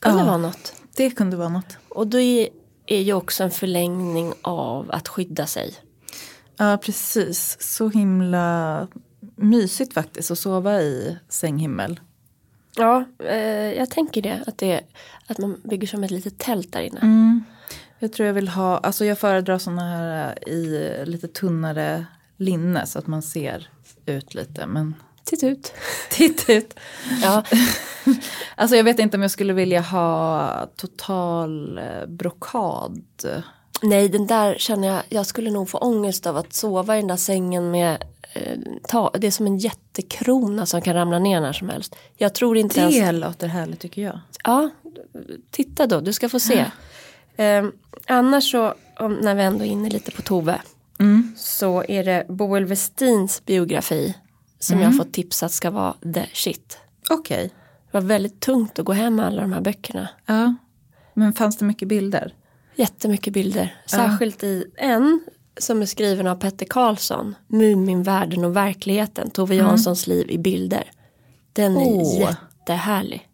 [0.00, 0.26] Kan det Ja.
[0.26, 0.72] vara något?
[0.96, 1.76] Det kunde vara något.
[1.88, 2.48] Och då är,
[2.86, 5.74] är ju också en förlängning av att skydda sig.
[6.56, 7.56] Ja, precis.
[7.60, 8.88] Så himla
[9.36, 12.00] mysigt faktiskt att sova i sänghimmel.
[12.76, 14.44] Ja, eh, jag tänker det.
[14.46, 14.80] Att, det.
[15.26, 17.00] att man bygger som ett litet tält där inne.
[17.00, 17.44] Mm.
[17.98, 22.06] Jag tror jag vill ha, alltså jag föredrar sådana här eh, i lite tunnare
[22.36, 23.68] linne så att man ser
[24.06, 24.66] ut lite.
[24.66, 25.72] Men Titt ut.
[26.10, 26.74] titta ut.
[27.22, 27.44] Ja,
[28.54, 33.02] Alltså jag vet inte om jag skulle vilja ha total eh, brokad.
[33.82, 37.08] Nej, den där känner jag, jag skulle nog få ångest av att sova i den
[37.08, 38.04] där sängen med
[38.88, 41.96] ta, det är som en jättekrona som kan ramla ner när som helst.
[42.16, 44.20] Jag tror inte ens, Det låter härligt tycker jag.
[44.44, 44.70] ja,
[45.50, 46.64] titta då, du ska få se.
[47.36, 47.64] Eh,
[48.06, 50.60] annars så, om, när vi ändå är inne lite på Tove,
[51.36, 54.14] så är det Boel Westins biografi
[54.58, 56.78] som jag har fått tipsat ska vara the shit.
[57.10, 57.50] Okej.
[57.90, 60.08] Det var väldigt tungt att gå hem med alla de här böckerna.
[60.26, 60.54] Ja.
[61.14, 62.34] Men fanns det mycket bilder?
[62.74, 63.76] Jättemycket bilder.
[63.86, 65.20] Särskilt i en
[65.58, 67.34] som är skriven av Petter Karlsson.
[67.46, 69.30] Muminvärlden och verkligheten.
[69.30, 70.90] Tove Janssons liv i bilder.
[71.52, 72.20] Den är Åh.
[72.20, 73.28] jättehärlig.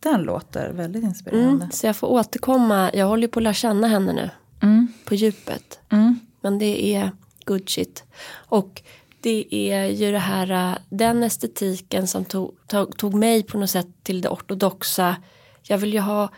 [0.00, 1.64] Den låter väldigt inspirerande.
[1.64, 1.70] Mm.
[1.70, 2.90] Så jag får återkomma.
[2.94, 4.30] Jag håller på att lära känna henne nu.
[5.04, 5.78] På djupet.
[5.92, 6.18] Mm.
[6.40, 7.10] Men det är
[7.44, 8.04] good shit.
[8.32, 8.82] Och
[9.20, 13.70] det är ju det här, äh, den estetiken som tog, tog, tog mig på något
[13.70, 15.16] sätt till det ortodoxa.
[15.62, 16.28] Jag vill ju ha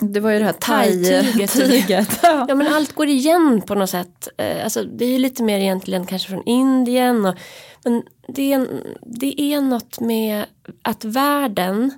[0.00, 1.50] Det var ju det här Thai-tyget.
[1.52, 2.18] thai-tyget.
[2.22, 2.46] Ja.
[2.54, 4.28] Men allt går igen på något sätt.
[4.36, 7.26] Eh, Alltså, det är ju lite mer egentligen kanske från Indien.
[7.26, 7.34] Och,
[7.84, 8.66] men det är,
[9.06, 10.44] det är något med
[10.82, 11.90] att världen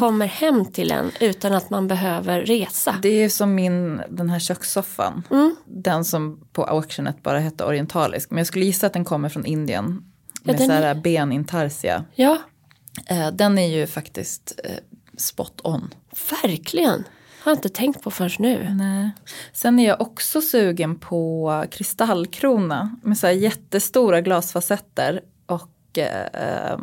[0.00, 2.94] kommer hem till en utan att man behöver resa.
[3.02, 5.22] Det är som min, den här kökssoffan.
[5.66, 8.30] Den som på auktionet bara hette orientalisk.
[8.30, 10.02] Men jag skulle gissa att den kommer från Indien.
[10.42, 12.04] Ja, Med så är- här benintarsia.
[12.14, 12.38] Ja,
[13.06, 14.70] Eh, Den är ju faktiskt eh,
[15.16, 15.94] spot on.
[16.42, 17.04] verkligen.
[17.42, 18.74] Har jag inte tänkt på förrän nu.
[18.74, 19.10] Nej.
[19.52, 26.78] Sen är jag också sugen på kristallkrona med så jättestora glasfacetter och eh,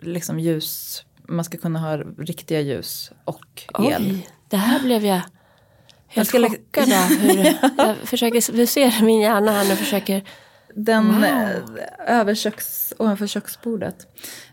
[0.00, 1.02] liksom ljus.
[1.28, 4.02] Man ska kunna ha riktiga ljus och el.
[4.02, 5.20] Oj, det här blev jag
[6.08, 6.88] helt skulle- chockad.
[6.88, 7.44] Hur,
[7.78, 10.22] jag försöker, du ser min hjärna här nu försöker.
[10.74, 11.24] Den Wow.
[11.24, 14.06] eh, över köks, ovanför köksbordet.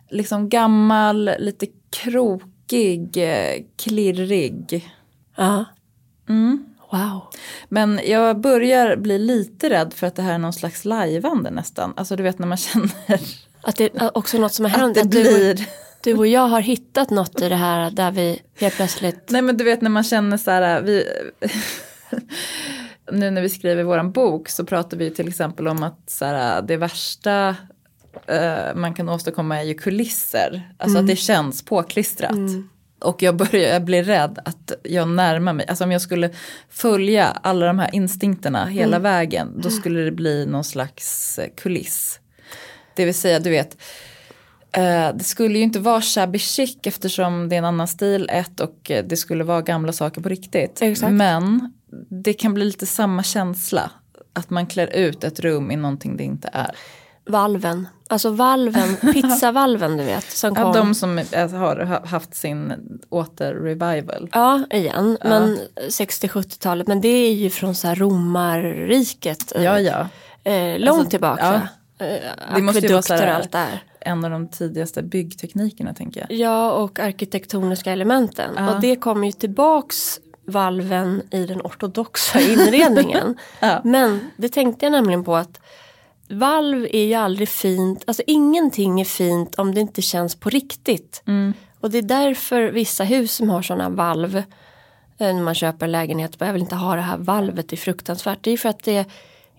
[0.09, 4.89] Liksom gammal, lite krokig, eh, klirrig.
[5.35, 5.65] Ja.
[6.29, 6.65] Mm.
[6.91, 7.21] Wow.
[7.69, 11.93] Men jag börjar bli lite rädd för att det här är någon slags lajvande nästan.
[11.97, 12.91] Alltså du vet när man känner
[13.61, 14.95] Att det är också något som har hänt.
[14.95, 15.67] det Att du, blir...
[16.03, 19.29] du och jag har hittat något i det här där vi helt plötsligt.
[19.29, 21.07] Nej men du vet när man känner så här, vi...
[23.11, 26.61] nu när vi skriver våran bok så pratar vi till exempel om att så här,
[26.61, 27.55] det värsta
[28.27, 30.73] eh, man kan åstadkomma är ju kulisser.
[30.77, 32.31] Alltså att det känns påklistrat.
[33.03, 36.29] Och jag börjar bli rädd att jag närmar mig, alltså om jag skulle
[36.69, 42.19] följa alla de här instinkterna hela vägen, då skulle det bli någon slags eh, kuliss.
[42.95, 43.77] Det vill säga, du vet,
[44.77, 48.59] Eh, det skulle ju inte vara shabby chic eftersom det är en annan stil ett
[48.59, 50.81] och eh, det skulle vara gamla saker på riktigt.
[50.81, 51.13] Exakt.
[51.13, 51.73] Men
[52.09, 53.91] det kan bli lite samma känsla.
[54.33, 56.75] Att man klär ut ett rum i någonting det inte är.
[57.25, 57.87] Valven.
[58.13, 60.31] Alltså valven, pizzavalven du vet.
[60.31, 60.63] Som kom.
[60.67, 62.73] Ja, de som har haft sin
[63.09, 64.29] återrevival.
[64.33, 65.17] Ja, igen.
[65.23, 65.59] Men
[65.89, 66.87] 60-70-talet.
[66.87, 69.55] Men det är ju från så här romarriket.
[69.55, 70.07] eh, Ja, ja.
[70.51, 71.61] Eh, långt Alltså, tillbaka.
[71.97, 72.05] ja.
[72.05, 73.83] Eh, Det måste ju vara så här- och allt där.
[73.99, 76.37] En av de tidigaste byggteknikerna tänker jag.
[76.39, 78.51] Ja, och arkitektoniska elementen.
[78.57, 78.75] Ja.
[78.75, 83.37] Och det kommer ju tillbaks valven i den ortodoxa inredningen.
[83.59, 83.81] Ja.
[83.83, 85.59] Men det tänkte jag nämligen på att
[86.29, 91.23] valv är ju aldrig fint, alltså ingenting är fint om det inte känns på riktigt.
[91.27, 91.53] Mm.
[91.79, 94.43] Och det är därför vissa hus som har sådana valv, eh,
[95.17, 98.39] när man köper en lägenhet, jag vill inte ha det här valvet, det är fruktansvärt.
[98.41, 99.05] Det är för att det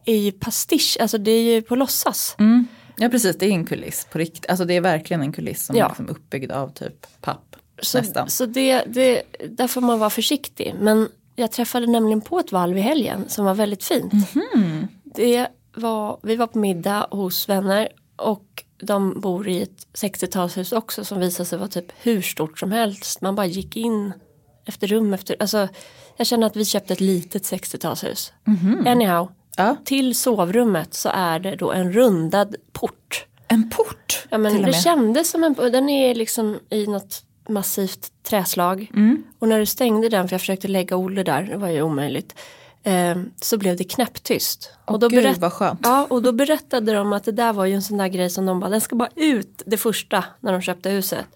[0.05, 2.37] är ju pastisch, alltså det är ju på låtsas.
[2.39, 2.67] Mm.
[2.97, 4.47] Ja precis, det är en kuliss på riktigt.
[4.51, 5.85] Alltså det är verkligen en kuliss som Ja.
[5.85, 7.57] är liksom uppbyggd av typ papp.
[7.83, 8.31] Så, Nästan.
[8.31, 10.75] så det, det, där får man vara försiktig.
[10.81, 14.13] Men jag träffade nämligen på ett valv i helgen som var väldigt fint.
[14.13, 14.89] Mhm.
[15.05, 21.05] Det var, vi var på middag hos vänner och de bor i ett 60-talshus också
[21.05, 23.21] som visade sig vara typ hur stort som helst.
[23.21, 24.13] Man bara gick in
[24.65, 25.69] efter rum efter, alltså
[26.17, 28.33] jag känner att vi köpte ett litet 60-talshus.
[28.87, 29.35] Anyhow, Mhm.
[29.57, 29.77] Ja.
[29.85, 33.27] till sovrummet så är det då en rundad port.
[33.49, 38.91] En port Ja men det kändes som en, den är liksom i något massivt träslag.
[38.95, 39.23] Mm.
[39.39, 42.35] Och när du stängde den, för jag försökte lägga Olle där, det var ju omöjligt.
[42.87, 44.71] Eh, så blev det knäpptyst.
[44.87, 45.81] Åh, och, då gud, vad skönt.
[45.83, 48.47] ja, och då berättade de att det där var ju en sån där grej som
[48.47, 51.27] de bara, den ska bara ut det första när de köpte huset.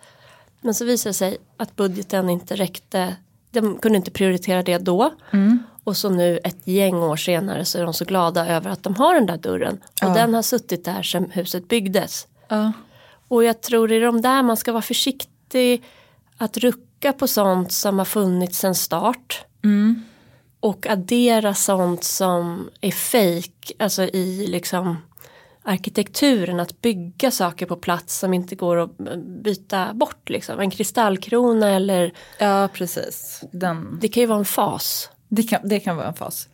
[0.61, 3.17] Men så visade det sig att budgeten inte räckte,
[3.51, 5.11] de kunde inte prioritera det då.
[5.33, 5.59] Mm.
[5.85, 8.95] Och så nu ett gäng år senare så är de så glada över att de
[8.95, 9.75] har den där dörren.
[9.75, 10.15] Och Ja.
[10.15, 12.27] den har suttit där sedan huset byggdes.
[12.49, 12.73] Ja.
[13.29, 15.83] Och jag tror det är de där man ska vara försiktig
[16.37, 19.45] att rucka på sånt som har funnits sedan start.
[19.65, 20.03] Mm.
[20.61, 24.97] Och addera sånt som är fake, alltså i liksom
[25.63, 28.97] arkitekturen, att bygga saker på plats som inte går att
[29.43, 30.29] byta bort.
[30.29, 30.61] Liksom.
[30.61, 33.45] En kristallkrona eller ja, precis.
[33.53, 35.11] Den, det kan ju vara en fas.
[35.29, 36.49] det, kan, det kan vara en fas.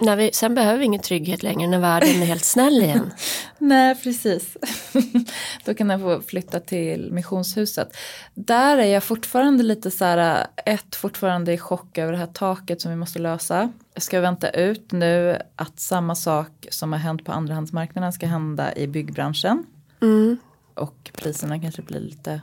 [0.00, 3.12] När vi, sen behöver vi ingen trygghet längre när världen är helt snäll igen.
[3.58, 4.56] Nej, precis.
[5.64, 7.96] Då kan jag få flytta till missionshuset.
[8.34, 12.80] Där är jag fortfarande lite så här, ett, fortfarande i chock över det här taket
[12.80, 13.72] som vi måste lösa.
[13.94, 18.74] Jag ska vänta ut nu att samma sak som har hänt på andrahandsmarknaden ska hända
[18.74, 19.66] i byggbranschen.
[20.02, 20.36] Mm,
[20.74, 22.40] Och priserna kanske blir lite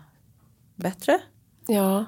[0.76, 1.20] bättre.
[1.68, 2.06] ja.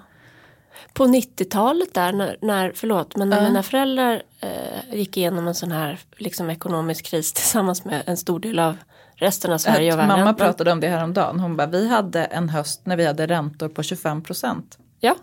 [0.93, 3.47] På 90-talet där, när, när, förlåt, men när Ja.
[3.47, 8.39] mina föräldrar eh, gick igenom en sån här liksom, ekonomisk kris tillsammans med en stor
[8.39, 8.77] del av
[9.15, 10.19] resten av Sverige och världen.
[10.19, 11.39] mamma pratade om det häromdagen.
[11.39, 14.77] Hon bara, vi hade en höst när vi hade räntor på 25 procent.
[14.99, 15.15] Ja,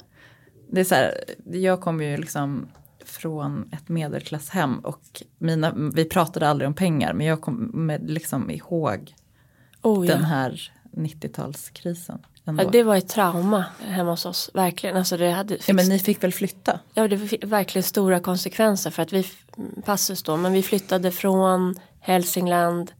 [0.70, 2.68] Det är så här, jag kommer ju liksom
[3.04, 9.14] från ett medelklasshem och mina, vi pratade aldrig om pengar men jag kommer liksom ihåg
[9.82, 10.14] oh, ja.
[10.14, 12.18] den här 90-talskrisen.
[12.44, 12.62] Ändå.
[12.62, 14.96] Ja, det var ett trauma hemma hos oss, verkligen.
[14.96, 16.80] Alltså det hade ja men ni fick väl flytta?
[16.94, 19.26] Ja, det fick verkligen stora konsekvenser för att vi,
[19.84, 22.92] passus då, men vi flyttade från Hälsingland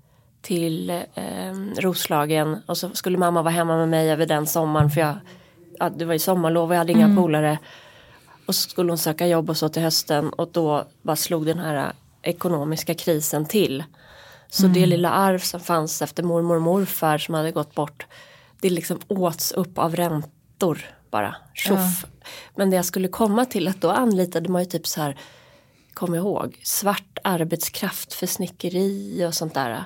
[0.43, 5.01] till eh, Roslagen och så skulle mamma vara hemma med mig över den sommaren för
[5.01, 5.15] jag,
[5.79, 7.59] ja, det var ju sommarlov och jag hade inga polare.
[8.47, 11.59] Och så skulle hon söka jobb och så till hösten och då bara slog den
[11.59, 11.93] här
[12.23, 13.85] ekonomiska krisen till.
[14.49, 18.07] Så det lilla arv som fanns efter mormor och morfar som hade gått bort
[18.69, 20.79] det liksom åts upp av räntor
[21.11, 21.37] bara.
[21.55, 22.07] Tjoff.
[22.57, 25.19] Men det jag skulle komma till att då anlitade man ju typ så här
[25.95, 29.85] Kom ihåg, svart arbetskraft för snickeri och sånt där.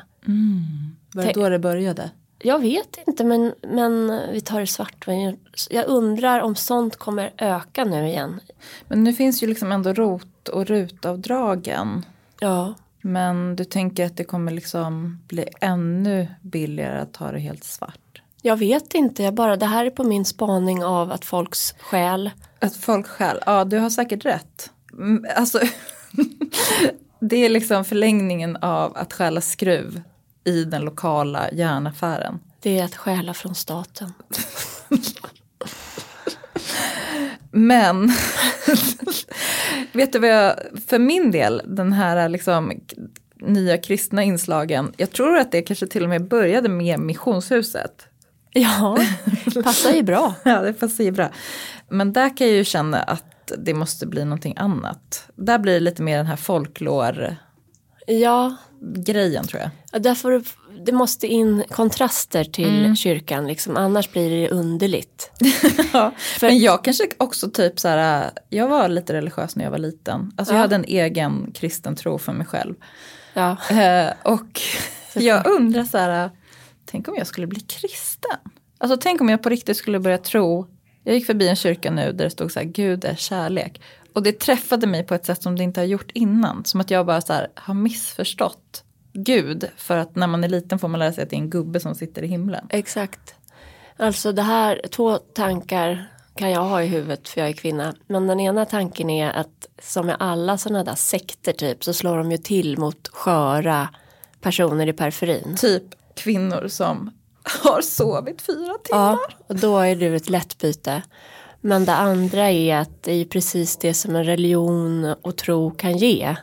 [1.14, 2.10] Var det då det började?
[2.38, 5.06] Jag vet inte men, men vi tar det svart.
[5.70, 8.40] Jag undrar om sånt kommer öka nu igen.
[8.88, 12.04] Men nu finns ju liksom ändå rot och rutavdragen.
[12.40, 17.64] Ja, Men du tänker att det kommer liksom bli ännu billigare att ta det helt
[17.64, 18.17] svart?
[18.42, 19.22] Jag vet inte.
[19.22, 22.30] Jag bara, det här är på min spaning av att folks själ.
[22.58, 24.70] Att folk stjäl, ja du har säkert rätt.
[24.92, 25.60] Mm, Alltså,
[27.20, 30.02] det är liksom förlängningen av att stjäla skruv
[30.44, 32.40] i den lokala järnaffären.
[32.60, 34.12] Det är att stjäla från staten.
[37.50, 38.12] Men,
[39.92, 40.54] vet du vad jag,
[40.86, 42.80] för min del, den här liksom
[43.40, 48.07] nya kristna inslagen, jag tror att det kanske till och med började med missionshuset.
[48.62, 48.98] Ja,
[49.64, 50.34] passar ju bra.
[50.44, 51.30] Ja, det passar ju bra.
[51.90, 55.28] Men där kan jag ju känna att det måste bli någonting annat.
[55.36, 57.36] Där blir det lite mer den här folklore-grejen
[58.06, 59.70] Ja, tror jag.
[59.92, 60.42] Ja, Därför
[60.86, 62.96] det måste in kontraster till Mm.
[62.96, 65.30] kyrkan, liksom, annars blir det underligt.
[65.92, 69.78] Ja, men jag kanske också typ så här, jag var lite religiös när jag var
[69.78, 70.32] liten.
[70.36, 70.62] Alltså jag Ja.
[70.62, 72.74] hade en egen kristen tro för mig själv.
[73.34, 74.60] Ja, Eh, och
[75.14, 76.30] jag undrar så här,
[76.90, 78.38] tänk om jag skulle bli kristen.
[78.78, 80.66] Alltså tänk om jag på riktigt skulle börja tro,
[81.04, 83.80] jag gick förbi en kyrka nu där det stod så här, Gud är kärlek.
[84.12, 86.64] Och det träffade mig på ett sätt som det inte har gjort innan.
[86.64, 89.70] Som att jag bara så här, har missförstått Gud.
[89.76, 91.80] För att när man är liten får man lära sig att det är en gubbe
[91.80, 92.66] som sitter i himlen.
[92.70, 93.34] Exakt.
[93.96, 97.94] Alltså det här, två tankar kan jag ha i huvudet för jag är kvinna.
[98.06, 102.16] Men den ena tanken är att som med alla sådana där sekter typ så slår
[102.16, 103.88] de ju till mot sköra
[104.40, 105.56] personer i periferin.
[105.56, 105.82] Typ
[106.18, 107.10] kvinnor som
[107.62, 109.00] har sovit fyra timmar.
[109.00, 111.02] Ja, och då är du ett lätt byte.
[111.60, 115.96] Men det andra är att det är precis det som en religion och tro kan
[115.96, 116.36] ge.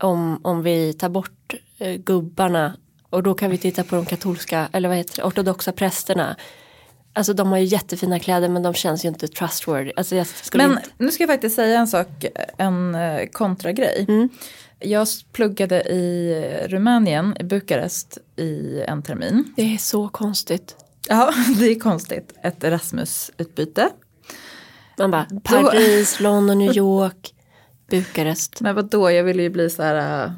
[0.00, 2.76] Om, om vi tar bort eh, gubbarna
[3.10, 6.36] och då kan vi titta på de katolska, eller vad heter det, ortodoxa prästerna.
[7.12, 9.92] Alltså de har ju jättefina kläder men de känns ju inte trustworthy.
[9.96, 10.14] Alltså,
[10.54, 10.82] Men inte...
[10.98, 12.24] nu ska jag faktiskt säga en sak,
[12.58, 14.04] en eh, kontragrej.
[14.08, 14.28] Mm.
[14.78, 16.34] Jag pluggade i
[16.68, 19.52] Rumänien, i Bukarest, i en termin.
[19.56, 20.76] Det är så konstigt.
[21.08, 22.32] Ja, det är konstigt.
[22.42, 23.90] Ett Erasmus-utbyte.
[24.98, 27.34] Man bara Paris, London, New York,
[27.90, 28.60] Bukarest.
[28.60, 29.10] Men vad då?
[29.10, 30.32] jag ville ju bli så här, uh,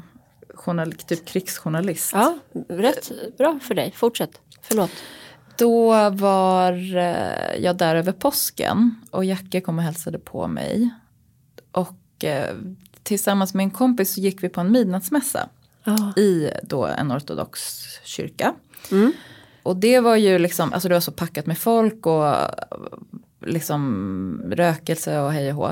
[0.53, 2.11] journal, typ krigsjournalist.
[2.13, 2.37] Ja,
[2.69, 3.93] rätt bra för dig.
[3.95, 4.41] Fortsätt.
[4.61, 4.91] Förlåt.
[5.57, 10.89] Då var eh, jag där över påsken och Jacke kom och hälsade på mig.
[11.71, 12.55] Och eh,
[13.07, 15.49] tillsammans med en kompis så gick vi på en midnattsmässa
[15.83, 16.13] Ja.
[16.21, 18.53] i då en ortodox kyrka.
[18.91, 19.11] Mm.
[19.63, 22.33] Och det var ju liksom, alltså det var så packat med folk och
[23.45, 25.67] liksom rökelse och hej och hå.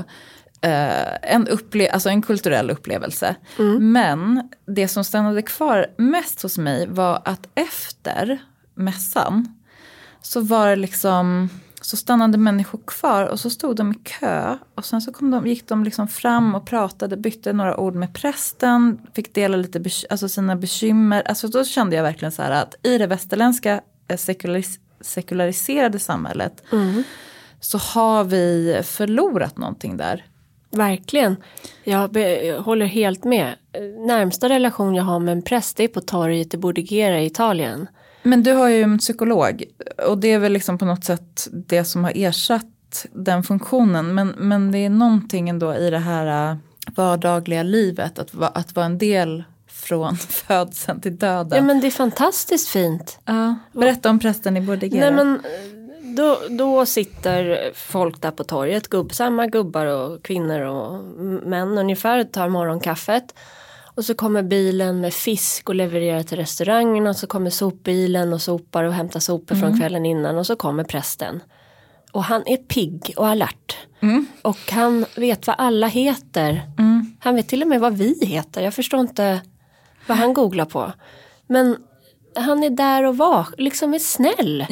[0.60, 3.36] Eh, en, upple- alltså en kulturell upplevelse.
[3.80, 8.38] Men det som stannade kvar mest hos mig var att efter
[8.74, 9.54] mässan
[10.22, 11.48] så var det liksom
[11.86, 15.46] så stannade människor kvar och så stod de i kö och sen så kom de,
[15.46, 20.28] gick de liksom fram och pratade, bytte några ord med prästen, fick dela lite alltså
[20.28, 21.22] sina bekymmer.
[21.28, 26.62] Alltså då kände jag verkligen så här att i det västerländska eh, sekularis- sekulariserade samhället
[27.60, 30.24] så har vi förlorat någonting där.
[30.70, 31.36] Verkligen.
[31.84, 33.54] Jag, jag håller helt med.
[34.06, 37.88] Närmsta relation jag har med en präst är på torget i Bordighera i Italien.
[38.26, 39.64] Men du har ju en psykolog
[40.06, 44.14] och det är väl liksom på något sätt det som har ersatt den funktionen.
[44.14, 46.56] Men, men det är någonting ändå i det här äh,
[46.96, 50.16] vardagliga livet att, va, att vara en del från
[50.46, 51.56] födseln till döden.
[51.56, 53.18] Ja men det är fantastiskt fint.
[53.24, 55.10] Ja, berätta om prästen i Bordighera.
[55.10, 55.42] Nej men
[56.16, 61.02] då, då sitter folk där på torget, gubb, samma gubbar och kvinnor och
[61.46, 63.34] män ungefär, tar morgonkaffet.
[63.96, 68.42] Och så kommer bilen med fisk och levererar till restaurangen och så kommer sopbilen och
[68.42, 71.42] sopar och hämtar sopor från kvällen innan och så kommer prästen.
[72.12, 73.76] Och han är pigg och alert.
[74.42, 76.62] Och han vet vad alla heter.
[77.20, 78.62] Han vet till och med vad vi heter.
[78.62, 79.40] Jag förstår inte
[80.06, 80.92] vad han googlar på.
[81.46, 81.76] Men
[82.34, 84.66] han är där och var, liksom är snäll.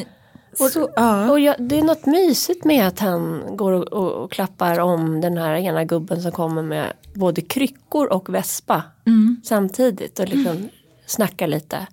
[0.60, 1.30] Och, Så, ja.
[1.30, 5.20] och jag, det är något mysigt med att han går och, och, och klappar om
[5.20, 8.82] den här ena gubben som kommer med både kryckor och vespa
[9.44, 10.68] samtidigt och liksom
[11.06, 11.86] snackar lite.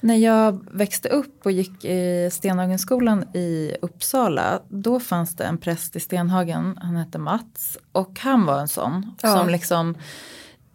[0.00, 5.96] När jag växte upp och gick i Stenhagenskolan i Uppsala, då fanns det en präst
[5.96, 7.78] i Stenhagen, han hette Mats.
[7.92, 9.36] Och han var en sån Ja.
[9.36, 9.94] som liksom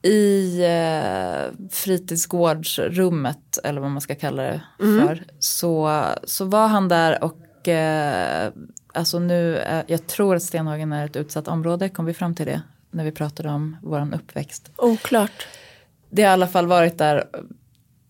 [0.03, 7.23] i eh, fritidsgårdsrummet, eller vad man ska kalla det för, så, så var han där
[7.23, 8.51] och eh,
[8.93, 12.45] alltså nu, eh, jag tror att Stenhagen är ett utsatt område, kom vi fram till
[12.45, 15.47] det när vi pratade om våran uppväxt Oklart.
[16.09, 17.23] det har i alla fall varit där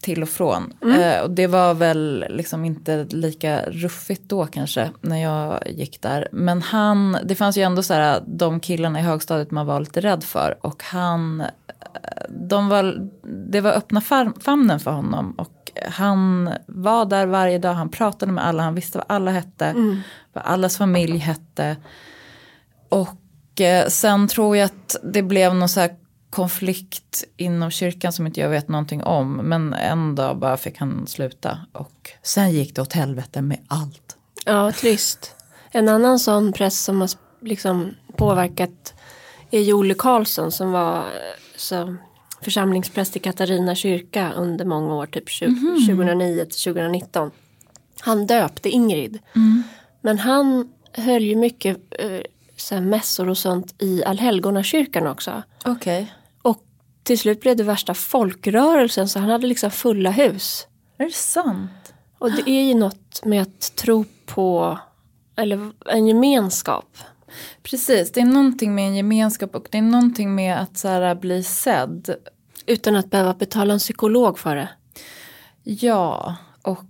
[0.04, 0.74] till och från.
[0.82, 6.28] Eh, och det var väl liksom inte lika ruffigt då kanske när jag gick där.
[6.32, 10.02] Men han, det fanns ju ändå så här de killarna i högstadiet man var lite
[10.02, 10.58] rädd för.
[10.62, 11.44] Och han,
[12.30, 13.10] de var,
[13.52, 15.32] det var öppna fam- famnen för honom.
[15.38, 19.74] Och han var där varje dag, han pratade med alla, han visste vad alla hette.
[20.34, 21.78] Vad allas familj hette.
[22.90, 25.96] Och eh, sen tror jag att det blev någon så här
[26.30, 29.34] konflikt inom kyrkan som inte jag vet någonting om.
[29.36, 31.60] Men en dag bara fick han sluta.
[31.72, 34.18] Och sen gick det åt helvete med allt.
[34.46, 35.36] Ja, trist.
[35.72, 37.10] En annan sån präst som har
[37.42, 38.94] liksom påverkat
[39.52, 41.04] är Jolle Karlsson som var
[41.56, 41.96] så,
[42.42, 45.50] församlingspräst i Katarina kyrka under många år, typ 20,
[45.88, 47.32] 2009 till 2019.
[48.00, 49.20] Han döpte Ingrid.
[50.02, 52.22] Men han höll ju mycket eh,
[52.58, 55.44] så här mässor och sånt i Allhelgonakyrkan också.
[55.66, 56.14] Okej.
[56.42, 56.64] Och
[57.04, 60.68] till slut blev det värsta folkrörelsen så han hade liksom fulla hus.
[60.98, 61.94] Är det sant?
[62.20, 64.80] Och det är ju något med att tro på
[65.36, 66.98] eller en gemenskap.
[67.64, 71.16] Precis, det är någonting med en gemenskap och det är någonting med att så här,
[71.16, 72.16] bli sedd.
[72.66, 74.70] Utan att behöva betala en psykolog för det.
[75.64, 76.86] Ja, och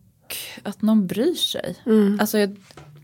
[0.63, 1.75] att någon bryr sig.
[2.19, 2.57] Alltså, jag-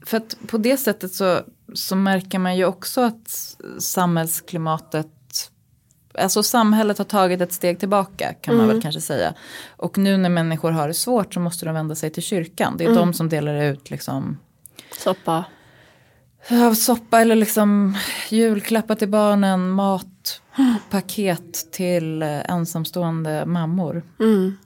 [0.06, 1.40] för att på det sättet så,
[1.74, 5.08] så märker man ju också att samhällsklimatet
[6.14, 9.34] Alltså samhället har tagit ett steg tillbaka kan man väl kanske säga.
[9.70, 12.76] Och nu när människor har det svårt så måste de vända sig till kyrkan.
[12.78, 14.38] Det är de som delar ut liksom
[14.98, 15.46] Soppa.
[16.76, 17.98] Soppa eller liksom
[18.30, 20.42] julklappar till barnen, mat,
[20.90, 24.04] paket till eh, ensamstående mammor.
[24.20, 24.58] Mm.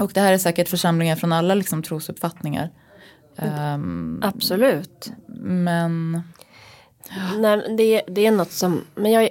[0.00, 2.70] Och det här är säkert församlingar från alla liksom, trosuppfattningar.
[3.36, 5.12] Ehm, Absolut.
[5.26, 6.22] men
[7.36, 9.28] Nej, det, det är något som, men jag,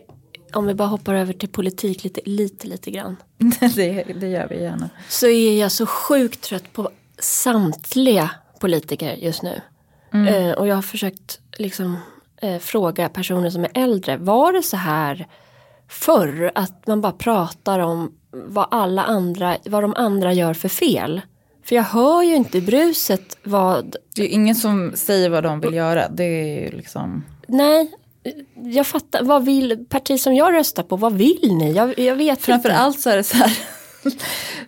[0.53, 3.15] om vi bara hoppar över till politik lite, lite, lite grann.
[3.75, 4.89] det, det gör vi gärna.
[5.09, 6.89] Så är jag så sjukt trött på
[7.19, 9.61] samtliga politiker just nu.
[10.27, 11.97] Eh, och jag har försökt liksom
[12.41, 14.17] eh, fråga personer som är äldre.
[14.17, 15.27] Var det så här
[15.89, 21.21] förr att man bara pratar om vad alla andra, vad de andra gör för fel?
[21.65, 25.59] För jag hör ju inte bruset vad, Det är ju ingen som säger vad de
[25.59, 26.09] vill göra.
[26.09, 27.25] Det är ju liksom...
[27.47, 27.91] nej,
[28.55, 31.73] jag fattar, vad vill, parti som jag röstar på, vad vill ni?
[31.73, 32.79] Jag, jag vet Framför inte.
[32.81, 33.57] allt så är det så här.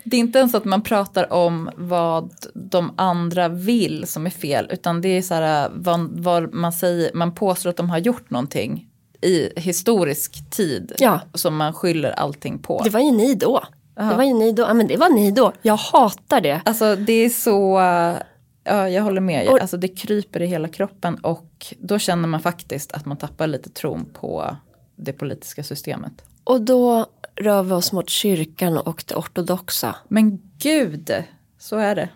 [0.04, 4.68] Det är inte ens att man pratar om vad de andra vill som är fel.
[4.72, 8.30] Utan det är så här vad, vad man säger, man påstår att de har gjort
[8.30, 8.88] någonting
[9.22, 10.94] i historisk tid.
[10.98, 11.20] Ja.
[11.34, 12.82] Som man skyller allting på.
[12.84, 13.64] Det var ju ni då.
[13.96, 14.64] Det var ju ni då.
[14.64, 15.52] Ja, men det var ni då.
[15.62, 16.62] Jag hatar det.
[16.66, 17.80] Alltså det är så,
[18.64, 19.48] ja jag håller med.
[19.48, 23.48] Och- Alltså det kryper i hela kroppen och då känner man faktiskt att man tappar
[23.48, 24.56] lite tron på
[24.96, 26.14] det politiska systemet.
[26.44, 27.06] Och då
[27.36, 29.96] rör vi oss mot kyrkan och det ortodoxa.
[30.08, 31.24] Men gud,
[31.60, 32.10] så är det.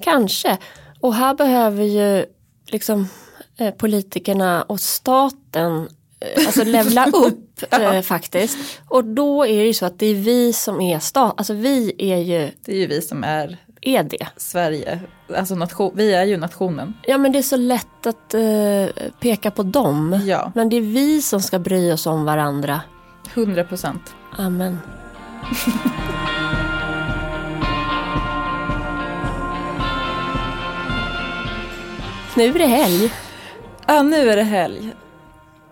[0.00, 0.58] Kanske.
[1.00, 2.26] Och här behöver ju
[2.66, 3.08] liksom
[3.56, 5.88] eh, politikerna och staten
[6.20, 8.58] eh, alltså levla upp eh, faktiskt.
[8.88, 11.94] Och då är det ju så att det är vi som är stat, alltså vi
[11.98, 14.26] är ju Det är ju vi som är är det.
[14.36, 15.00] Sverige.
[15.36, 16.94] Alltså nation, vi är ju nationen.
[17.06, 20.20] Ja men det är så lätt att eh, peka på dem.
[20.26, 22.80] Ja, Men det är vi som ska bry oss om varandra.
[23.34, 24.02] 100 procent.
[24.38, 24.78] Amen.
[32.36, 33.12] nu är det helg.
[33.86, 34.92] Ja, nu är det helg.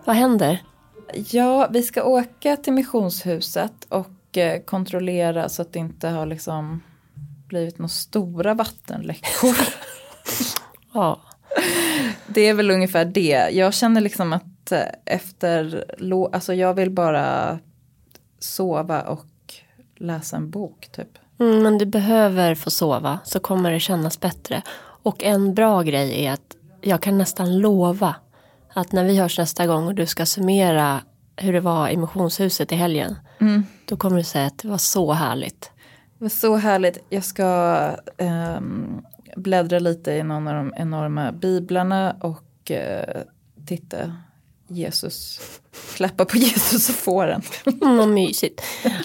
[0.04, 0.62] Vad händer?
[1.30, 6.82] Ja, vi ska åka till missionshuset och eh, kontrollera så att det inte har liksom
[7.48, 9.56] blivit några stora vattenläckor.
[10.92, 11.20] Ja.
[12.26, 13.48] Det är väl ungefär det.
[13.52, 15.84] Jag känner liksom att eh, efter,
[16.32, 17.58] alltså jag vill bara
[18.44, 19.26] sova och
[19.96, 21.18] läsa en bok typ.
[21.40, 24.62] Mm, men du behöver få sova så kommer det kännas bättre.
[25.02, 28.16] Och en bra grej är att jag kan nästan lova
[28.74, 31.00] att när vi hörs nästa gång och du ska summera
[31.36, 33.16] hur det var i missionshuset i helgen.
[33.84, 35.70] Då kommer du säga att det var så härligt.
[36.18, 36.98] Det var så härligt.
[37.08, 37.78] Jag ska
[38.16, 39.02] ehm,
[39.36, 43.22] bläddra lite i någon av de enorma biblarna och eh,
[43.66, 43.96] titta
[44.74, 45.40] Jesus.
[45.94, 47.42] Klappa på Jesus och fåren.
[47.82, 48.62] Mm, vad mysigt.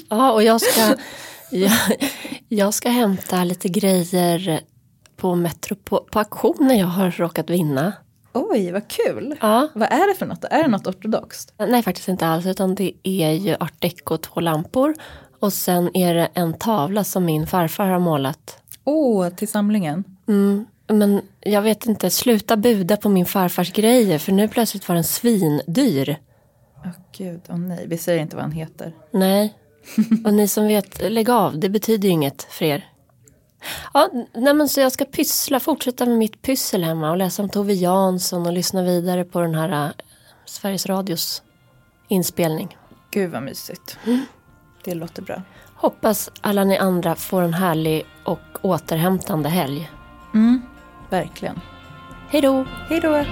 [0.09, 0.95] Ja, och jag ska,
[1.51, 1.71] jag,
[2.47, 4.61] jag ska hämta lite grejer
[5.17, 7.93] på Metro på, auktionen jag har råkat vinna.
[8.33, 9.35] Oj, vad kul.
[9.41, 9.67] Ja.
[9.73, 10.43] Vad är det för något?
[10.43, 11.53] Är det något ortodoxt?
[11.57, 14.95] Nej, faktiskt inte alls, utan det är ju art deco, två lampor.
[15.39, 18.57] Och sen är det en tavla som min farfar har målat.
[18.83, 20.03] Åh, till samlingen.
[20.27, 24.95] Mm, men jag vet inte, sluta buda på min farfars grejer för nu plötsligt var
[24.95, 26.17] den svindyr.
[26.85, 28.95] Åh gud, åh nej, vi säger inte vad han heter.
[29.11, 29.53] Nej,
[30.25, 32.89] och ni som vet, lägg av, det betyder ju inget för er.
[33.93, 37.49] Ja, nej men så jag ska pyssla, fortsätta med mitt pyssel hemma och läsa om
[37.49, 39.91] Tove Jansson och lyssna vidare på den här äh,
[40.45, 41.43] Sveriges Radios
[42.07, 42.77] inspelning.
[43.11, 43.97] Gud vad mysigt.
[44.83, 45.41] Det låter bra.
[45.75, 49.91] Hoppas alla ni andra får en härlig och återhämtande helg.
[50.33, 50.61] Mm,
[51.09, 51.59] Verkligen.
[52.29, 52.65] Hej då!
[52.89, 53.25] Hej då!